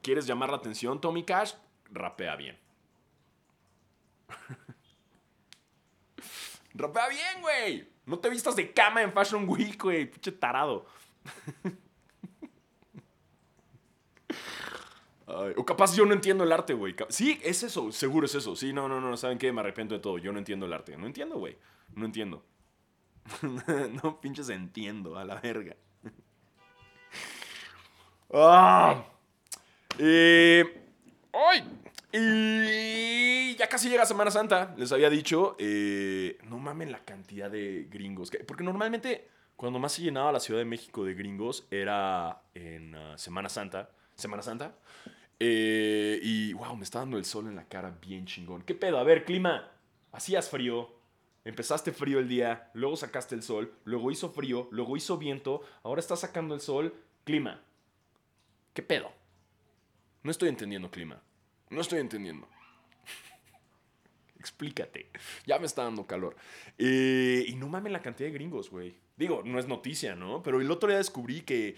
¿quieres 0.02 0.26
llamar 0.26 0.50
la 0.50 0.56
atención, 0.56 1.00
Tommy 1.00 1.22
Cash? 1.22 1.52
Rapea 1.92 2.34
bien. 2.34 2.58
Rapea 6.74 7.08
bien, 7.08 7.40
güey. 7.40 7.88
No 8.06 8.18
te 8.18 8.28
vistas 8.28 8.56
de 8.56 8.72
cama 8.72 9.00
en 9.00 9.12
Fashion 9.12 9.48
Week, 9.48 9.80
güey. 9.80 10.10
Pinche 10.10 10.32
tarado. 10.32 10.86
o 15.26 15.64
capaz 15.64 15.96
yo 15.96 16.04
no 16.04 16.12
entiendo 16.12 16.44
el 16.44 16.52
arte, 16.52 16.74
güey. 16.74 16.94
Sí, 17.08 17.40
es 17.42 17.62
eso, 17.62 17.90
seguro 17.92 18.26
es 18.26 18.34
eso. 18.34 18.54
Sí, 18.56 18.72
no, 18.72 18.88
no, 18.88 19.00
no, 19.00 19.16
¿saben 19.16 19.38
qué? 19.38 19.52
Me 19.52 19.60
arrepiento 19.60 19.94
de 19.94 20.00
todo. 20.00 20.18
Yo 20.18 20.32
no 20.32 20.38
entiendo 20.38 20.66
el 20.66 20.72
arte. 20.72 20.96
No 20.96 21.06
entiendo, 21.06 21.38
güey. 21.38 21.56
No 21.94 22.04
entiendo. 22.04 22.44
no 24.02 24.20
pinches 24.20 24.50
entiendo, 24.50 25.16
a 25.16 25.24
la 25.24 25.36
verga. 25.36 25.76
¡Ah! 28.32 29.04
Eh, 29.98 30.82
¡Ay! 31.32 31.64
Y 32.12 33.56
ya 33.56 33.68
casi 33.68 33.88
llega 33.88 34.06
Semana 34.06 34.30
Santa. 34.30 34.74
Les 34.76 34.92
había 34.92 35.10
dicho, 35.10 35.56
eh, 35.58 36.38
no 36.44 36.58
mamen 36.58 36.92
la 36.92 37.04
cantidad 37.04 37.50
de 37.50 37.88
gringos. 37.90 38.30
porque 38.46 38.62
normalmente, 38.62 39.28
cuando 39.56 39.78
más 39.78 39.92
se 39.92 40.02
llenaba 40.02 40.30
la 40.30 40.40
Ciudad 40.40 40.60
de 40.60 40.64
México 40.64 41.04
de 41.04 41.14
gringos, 41.14 41.66
era 41.70 42.42
en 42.54 42.94
ah, 42.94 43.18
Semana 43.18 43.48
Santa. 43.48 43.90
Semana 44.16 44.42
Santa. 44.42 44.76
Eh, 45.40 46.20
y 46.22 46.52
wow, 46.52 46.76
me 46.76 46.84
está 46.84 47.00
dando 47.00 47.18
el 47.18 47.24
sol 47.24 47.46
en 47.46 47.56
la 47.56 47.64
cara 47.64 47.96
bien 48.00 48.26
chingón. 48.26 48.62
¿Qué 48.62 48.74
pedo? 48.74 48.98
A 48.98 49.04
ver, 49.04 49.24
clima. 49.24 49.70
Hacías 50.12 50.48
frío. 50.48 50.94
Empezaste 51.44 51.92
frío 51.92 52.20
el 52.20 52.28
día, 52.28 52.70
luego 52.72 52.96
sacaste 52.96 53.34
el 53.34 53.42
sol, 53.42 53.74
luego 53.84 54.10
hizo 54.10 54.30
frío, 54.30 54.66
luego 54.70 54.96
hizo 54.96 55.18
viento, 55.18 55.60
ahora 55.82 56.00
está 56.00 56.16
sacando 56.16 56.54
el 56.54 56.62
sol. 56.62 56.94
Clima. 57.24 57.60
¿Qué 58.72 58.82
pedo? 58.82 59.12
No 60.22 60.30
estoy 60.30 60.48
entendiendo, 60.48 60.90
clima. 60.90 61.22
No 61.68 61.82
estoy 61.82 62.00
entendiendo. 62.00 62.48
Explícate. 64.38 65.10
Ya 65.46 65.58
me 65.58 65.66
está 65.66 65.84
dando 65.84 66.06
calor. 66.06 66.34
Eh, 66.78 67.44
y 67.46 67.54
no 67.56 67.68
mames 67.68 67.92
la 67.92 68.00
cantidad 68.00 68.28
de 68.28 68.34
gringos, 68.34 68.70
güey. 68.70 68.94
Digo, 69.16 69.42
no 69.44 69.58
es 69.58 69.68
noticia, 69.68 70.14
¿no? 70.14 70.42
Pero 70.42 70.60
el 70.60 70.70
otro 70.70 70.88
día 70.88 70.98
descubrí 70.98 71.42
que, 71.42 71.76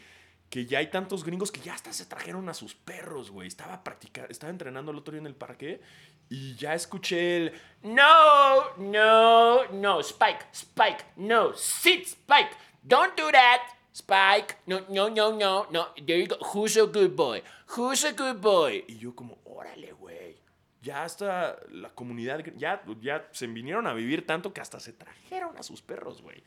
que 0.50 0.66
ya 0.66 0.78
hay 0.78 0.88
tantos 0.88 1.24
gringos 1.24 1.50
que 1.50 1.60
ya 1.60 1.74
hasta 1.74 1.92
se 1.92 2.06
trajeron 2.06 2.48
a 2.48 2.54
sus 2.54 2.74
perros, 2.74 3.30
güey. 3.30 3.48
Estaba 3.48 3.82
practicando, 3.82 4.30
estaba 4.30 4.50
entrenando 4.50 4.92
el 4.92 4.98
otro 4.98 5.12
día 5.12 5.20
en 5.20 5.26
el 5.26 5.34
parque 5.34 5.80
y 6.28 6.54
ya 6.54 6.74
escuché 6.74 7.36
el 7.36 7.52
No, 7.82 8.76
no, 8.76 9.64
no, 9.72 10.00
Spike, 10.00 10.46
Spike, 10.52 11.04
no, 11.16 11.54
sit, 11.54 12.06
Spike, 12.06 12.50
don't 12.82 13.16
do 13.16 13.30
that. 13.32 13.60
Spike, 13.92 14.56
no, 14.66 14.80
no, 14.90 15.08
no, 15.08 15.32
no, 15.32 15.66
no, 15.70 15.88
there 16.06 16.20
you 16.20 16.26
go. 16.26 16.36
Who's 16.52 16.76
a 16.76 16.84
good 16.84 17.16
boy? 17.16 17.42
Who's 17.76 18.04
a 18.04 18.12
good 18.12 18.40
boy? 18.42 18.84
Y 18.88 18.98
yo 18.98 19.14
como, 19.14 19.38
órale, 19.44 19.92
güey. 19.92 20.36
Ya 20.82 21.02
hasta 21.02 21.56
la 21.70 21.88
comunidad, 21.90 22.44
ya, 22.56 22.82
ya 23.00 23.26
se 23.32 23.46
vinieron 23.46 23.86
a 23.86 23.94
vivir 23.94 24.26
tanto 24.26 24.52
que 24.52 24.60
hasta 24.60 24.78
se 24.80 24.92
trajeron 24.92 25.56
a 25.56 25.62
sus 25.62 25.80
perros, 25.80 26.20
güey. 26.22 26.44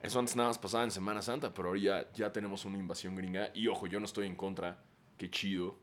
Eso 0.00 0.18
antes 0.18 0.36
nada 0.36 0.48
más 0.48 0.58
pasaba 0.58 0.84
en 0.84 0.90
Semana 0.90 1.22
Santa, 1.22 1.52
pero 1.52 1.68
ahora 1.68 1.80
ya, 1.80 2.12
ya 2.12 2.32
tenemos 2.32 2.64
una 2.64 2.78
invasión 2.78 3.16
gringa. 3.16 3.50
Y 3.54 3.66
ojo, 3.66 3.86
yo 3.86 3.98
no 3.98 4.06
estoy 4.06 4.26
en 4.26 4.36
contra. 4.36 4.82
Qué 5.16 5.30
chido 5.30 5.76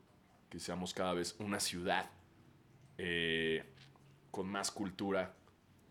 que 0.49 0.59
seamos 0.59 0.93
cada 0.93 1.13
vez 1.13 1.35
una 1.39 1.59
ciudad 1.59 2.09
eh, 2.97 3.65
con 4.31 4.47
más 4.47 4.71
cultura, 4.71 5.35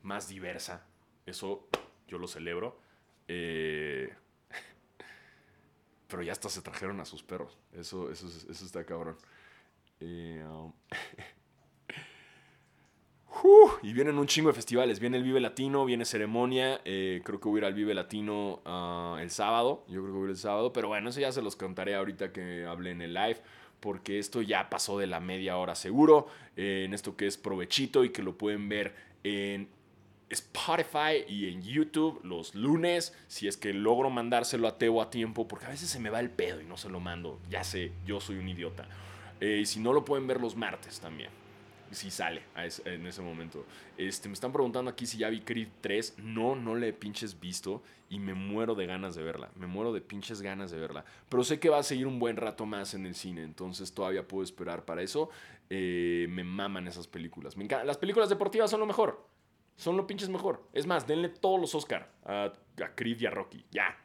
más 0.02 0.28
diversa. 0.28 0.86
Eso 1.26 1.68
yo 2.08 2.18
lo 2.18 2.26
celebro. 2.26 2.80
Eh, 3.28 4.14
pero 6.08 6.22
ya 6.22 6.32
hasta 6.32 6.48
se 6.48 6.62
trajeron 6.62 7.00
a 7.00 7.04
sus 7.04 7.22
perros. 7.22 7.58
Eso, 7.72 8.10
eso, 8.10 8.26
eso 8.26 8.64
está 8.64 8.84
cabrón. 8.84 9.18
Eh, 10.00 10.42
um, 10.48 10.72
y 13.82 13.92
vienen 13.92 14.18
un 14.18 14.26
chingo 14.26 14.48
de 14.48 14.54
festivales. 14.54 15.00
Viene 15.00 15.18
el 15.18 15.22
Vive 15.22 15.40
Latino, 15.40 15.84
viene 15.84 16.04
Ceremonia. 16.04 16.80
Eh, 16.84 17.20
creo 17.24 17.40
que 17.40 17.48
voy 17.48 17.58
a 17.58 17.60
ir 17.60 17.64
al 17.66 17.74
Vive 17.74 17.94
Latino 17.94 18.60
ah, 18.64 19.18
el 19.20 19.30
sábado. 19.30 19.84
Yo 19.88 20.00
creo 20.00 20.06
que 20.06 20.12
voy 20.12 20.22
a 20.22 20.24
ir 20.24 20.30
el 20.30 20.36
sábado. 20.36 20.72
Pero 20.72 20.88
bueno, 20.88 21.10
eso 21.10 21.20
ya 21.20 21.32
se 21.32 21.42
los 21.42 21.56
contaré 21.56 21.94
ahorita 21.94 22.32
que 22.32 22.64
hablé 22.64 22.92
en 22.92 23.02
el 23.02 23.14
live. 23.14 23.36
Porque 23.80 24.18
esto 24.18 24.40
ya 24.40 24.70
pasó 24.70 24.98
de 24.98 25.06
la 25.06 25.20
media 25.20 25.58
hora 25.58 25.74
seguro. 25.74 26.26
Eh, 26.56 26.84
en 26.86 26.94
esto 26.94 27.16
que 27.16 27.26
es 27.26 27.36
provechito 27.36 28.04
y 28.04 28.10
que 28.10 28.22
lo 28.22 28.38
pueden 28.38 28.68
ver 28.68 28.94
en 29.24 29.68
Spotify 30.30 31.24
y 31.28 31.48
en 31.48 31.62
YouTube 31.62 32.20
los 32.24 32.54
lunes, 32.54 33.14
si 33.28 33.46
es 33.46 33.56
que 33.56 33.74
logro 33.74 34.08
mandárselo 34.08 34.66
a 34.66 34.78
Teo 34.78 35.02
a 35.02 35.10
tiempo, 35.10 35.46
porque 35.46 35.66
a 35.66 35.68
veces 35.68 35.90
se 35.90 36.00
me 36.00 36.10
va 36.10 36.20
el 36.20 36.30
pedo 36.30 36.62
y 36.62 36.64
no 36.64 36.78
se 36.78 36.88
lo 36.88 36.98
mando. 36.98 37.38
Ya 37.50 37.62
sé, 37.62 37.92
yo 38.06 38.20
soy 38.20 38.38
un 38.38 38.48
idiota. 38.48 38.88
Eh, 39.40 39.58
y 39.62 39.66
si 39.66 39.80
no 39.80 39.92
lo 39.92 40.04
pueden 40.04 40.26
ver 40.26 40.40
los 40.40 40.56
martes 40.56 40.98
también. 40.98 41.43
Si 41.90 42.10
sale 42.10 42.42
en 42.84 43.06
ese 43.06 43.22
momento. 43.22 43.64
Este, 43.96 44.28
me 44.28 44.34
están 44.34 44.52
preguntando 44.52 44.90
aquí 44.90 45.06
si 45.06 45.18
ya 45.18 45.28
vi 45.28 45.40
Creed 45.40 45.68
3. 45.80 46.16
No, 46.18 46.56
no 46.56 46.74
le 46.74 46.88
he 46.88 46.92
pinches 46.92 47.38
visto. 47.38 47.82
Y 48.08 48.18
me 48.18 48.34
muero 48.34 48.74
de 48.74 48.86
ganas 48.86 49.14
de 49.14 49.22
verla. 49.22 49.50
Me 49.56 49.66
muero 49.66 49.92
de 49.92 50.00
pinches 50.00 50.42
ganas 50.42 50.70
de 50.70 50.78
verla. 50.78 51.04
Pero 51.28 51.44
sé 51.44 51.60
que 51.60 51.68
va 51.68 51.78
a 51.78 51.82
seguir 51.82 52.06
un 52.06 52.18
buen 52.18 52.36
rato 52.36 52.66
más 52.66 52.94
en 52.94 53.06
el 53.06 53.14
cine. 53.14 53.42
Entonces 53.42 53.92
todavía 53.92 54.26
puedo 54.26 54.42
esperar 54.42 54.84
para 54.84 55.02
eso. 55.02 55.30
Eh, 55.70 56.26
me 56.30 56.44
maman 56.44 56.88
esas 56.88 57.06
películas. 57.06 57.56
Me 57.56 57.66
Las 57.66 57.98
películas 57.98 58.28
deportivas 58.28 58.70
son 58.70 58.80
lo 58.80 58.86
mejor. 58.86 59.26
Son 59.76 59.96
lo 59.96 60.06
pinches 60.06 60.28
mejor. 60.28 60.62
Es 60.72 60.86
más, 60.86 61.06
denle 61.06 61.28
todos 61.28 61.60
los 61.60 61.74
Oscar 61.74 62.10
a, 62.24 62.52
a 62.82 62.94
Creed 62.94 63.20
y 63.20 63.26
a 63.26 63.30
Rocky. 63.30 63.64
Ya. 63.70 63.96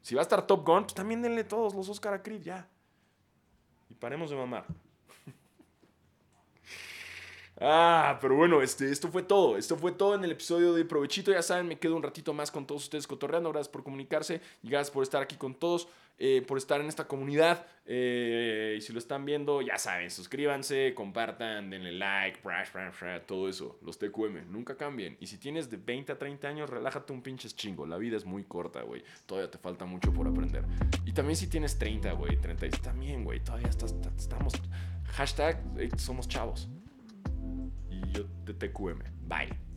Si 0.00 0.14
va 0.14 0.20
a 0.20 0.22
estar 0.22 0.46
Top 0.46 0.66
Gun, 0.66 0.84
pues 0.84 0.94
también 0.94 1.20
denle 1.22 1.44
todos 1.44 1.74
los 1.74 1.88
Oscar 1.88 2.14
a 2.14 2.22
Creed. 2.22 2.42
Ya. 2.42 2.68
Y 3.88 3.94
paremos 3.94 4.30
de 4.30 4.36
mamar. 4.36 4.66
Ah, 7.62 8.16
pero 8.22 8.36
bueno, 8.36 8.62
este, 8.62 8.90
esto 8.90 9.08
fue 9.08 9.22
todo. 9.22 9.58
Esto 9.58 9.76
fue 9.76 9.92
todo 9.92 10.14
en 10.14 10.24
el 10.24 10.32
episodio 10.32 10.72
de 10.72 10.84
Provechito. 10.86 11.30
Ya 11.30 11.42
saben, 11.42 11.68
me 11.68 11.78
quedo 11.78 11.94
un 11.94 12.02
ratito 12.02 12.32
más 12.32 12.50
con 12.50 12.66
todos 12.66 12.84
ustedes 12.84 13.06
cotorreando. 13.06 13.52
Gracias 13.52 13.68
por 13.68 13.84
comunicarse 13.84 14.40
y 14.62 14.70
gracias 14.70 14.90
por 14.90 15.02
estar 15.02 15.20
aquí 15.20 15.36
con 15.36 15.54
todos, 15.54 15.86
eh, 16.18 16.42
por 16.46 16.56
estar 16.56 16.80
en 16.80 16.86
esta 16.86 17.06
comunidad. 17.06 17.66
Eh, 17.84 18.76
y 18.78 18.80
si 18.80 18.94
lo 18.94 18.98
están 18.98 19.26
viendo, 19.26 19.60
ya 19.60 19.76
saben, 19.76 20.10
suscríbanse, 20.10 20.94
compartan, 20.94 21.68
denle 21.68 21.92
like, 21.92 22.40
todo 23.26 23.46
eso. 23.46 23.78
Los 23.82 23.98
TQM, 23.98 24.50
nunca 24.50 24.78
cambien. 24.78 25.18
Y 25.20 25.26
si 25.26 25.36
tienes 25.36 25.68
de 25.68 25.76
20 25.76 26.12
a 26.12 26.18
30 26.18 26.48
años, 26.48 26.70
relájate 26.70 27.12
un 27.12 27.20
pinches 27.20 27.54
chingo. 27.54 27.86
La 27.86 27.98
vida 27.98 28.16
es 28.16 28.24
muy 28.24 28.44
corta, 28.44 28.80
güey. 28.80 29.04
Todavía 29.26 29.50
te 29.50 29.58
falta 29.58 29.84
mucho 29.84 30.14
por 30.14 30.26
aprender. 30.26 30.64
Y 31.04 31.12
también 31.12 31.36
si 31.36 31.46
tienes 31.46 31.78
30, 31.78 32.12
güey, 32.12 32.40
30, 32.40 32.70
también, 32.78 33.22
güey. 33.22 33.40
Todavía 33.40 33.68
estamos. 33.68 34.54
Hashtag, 35.12 35.62
eh, 35.76 35.90
somos 35.98 36.26
chavos. 36.26 36.70
Yo 38.08 38.24
de 38.44 38.54
TQM. 38.54 39.02
Bye. 39.28 39.69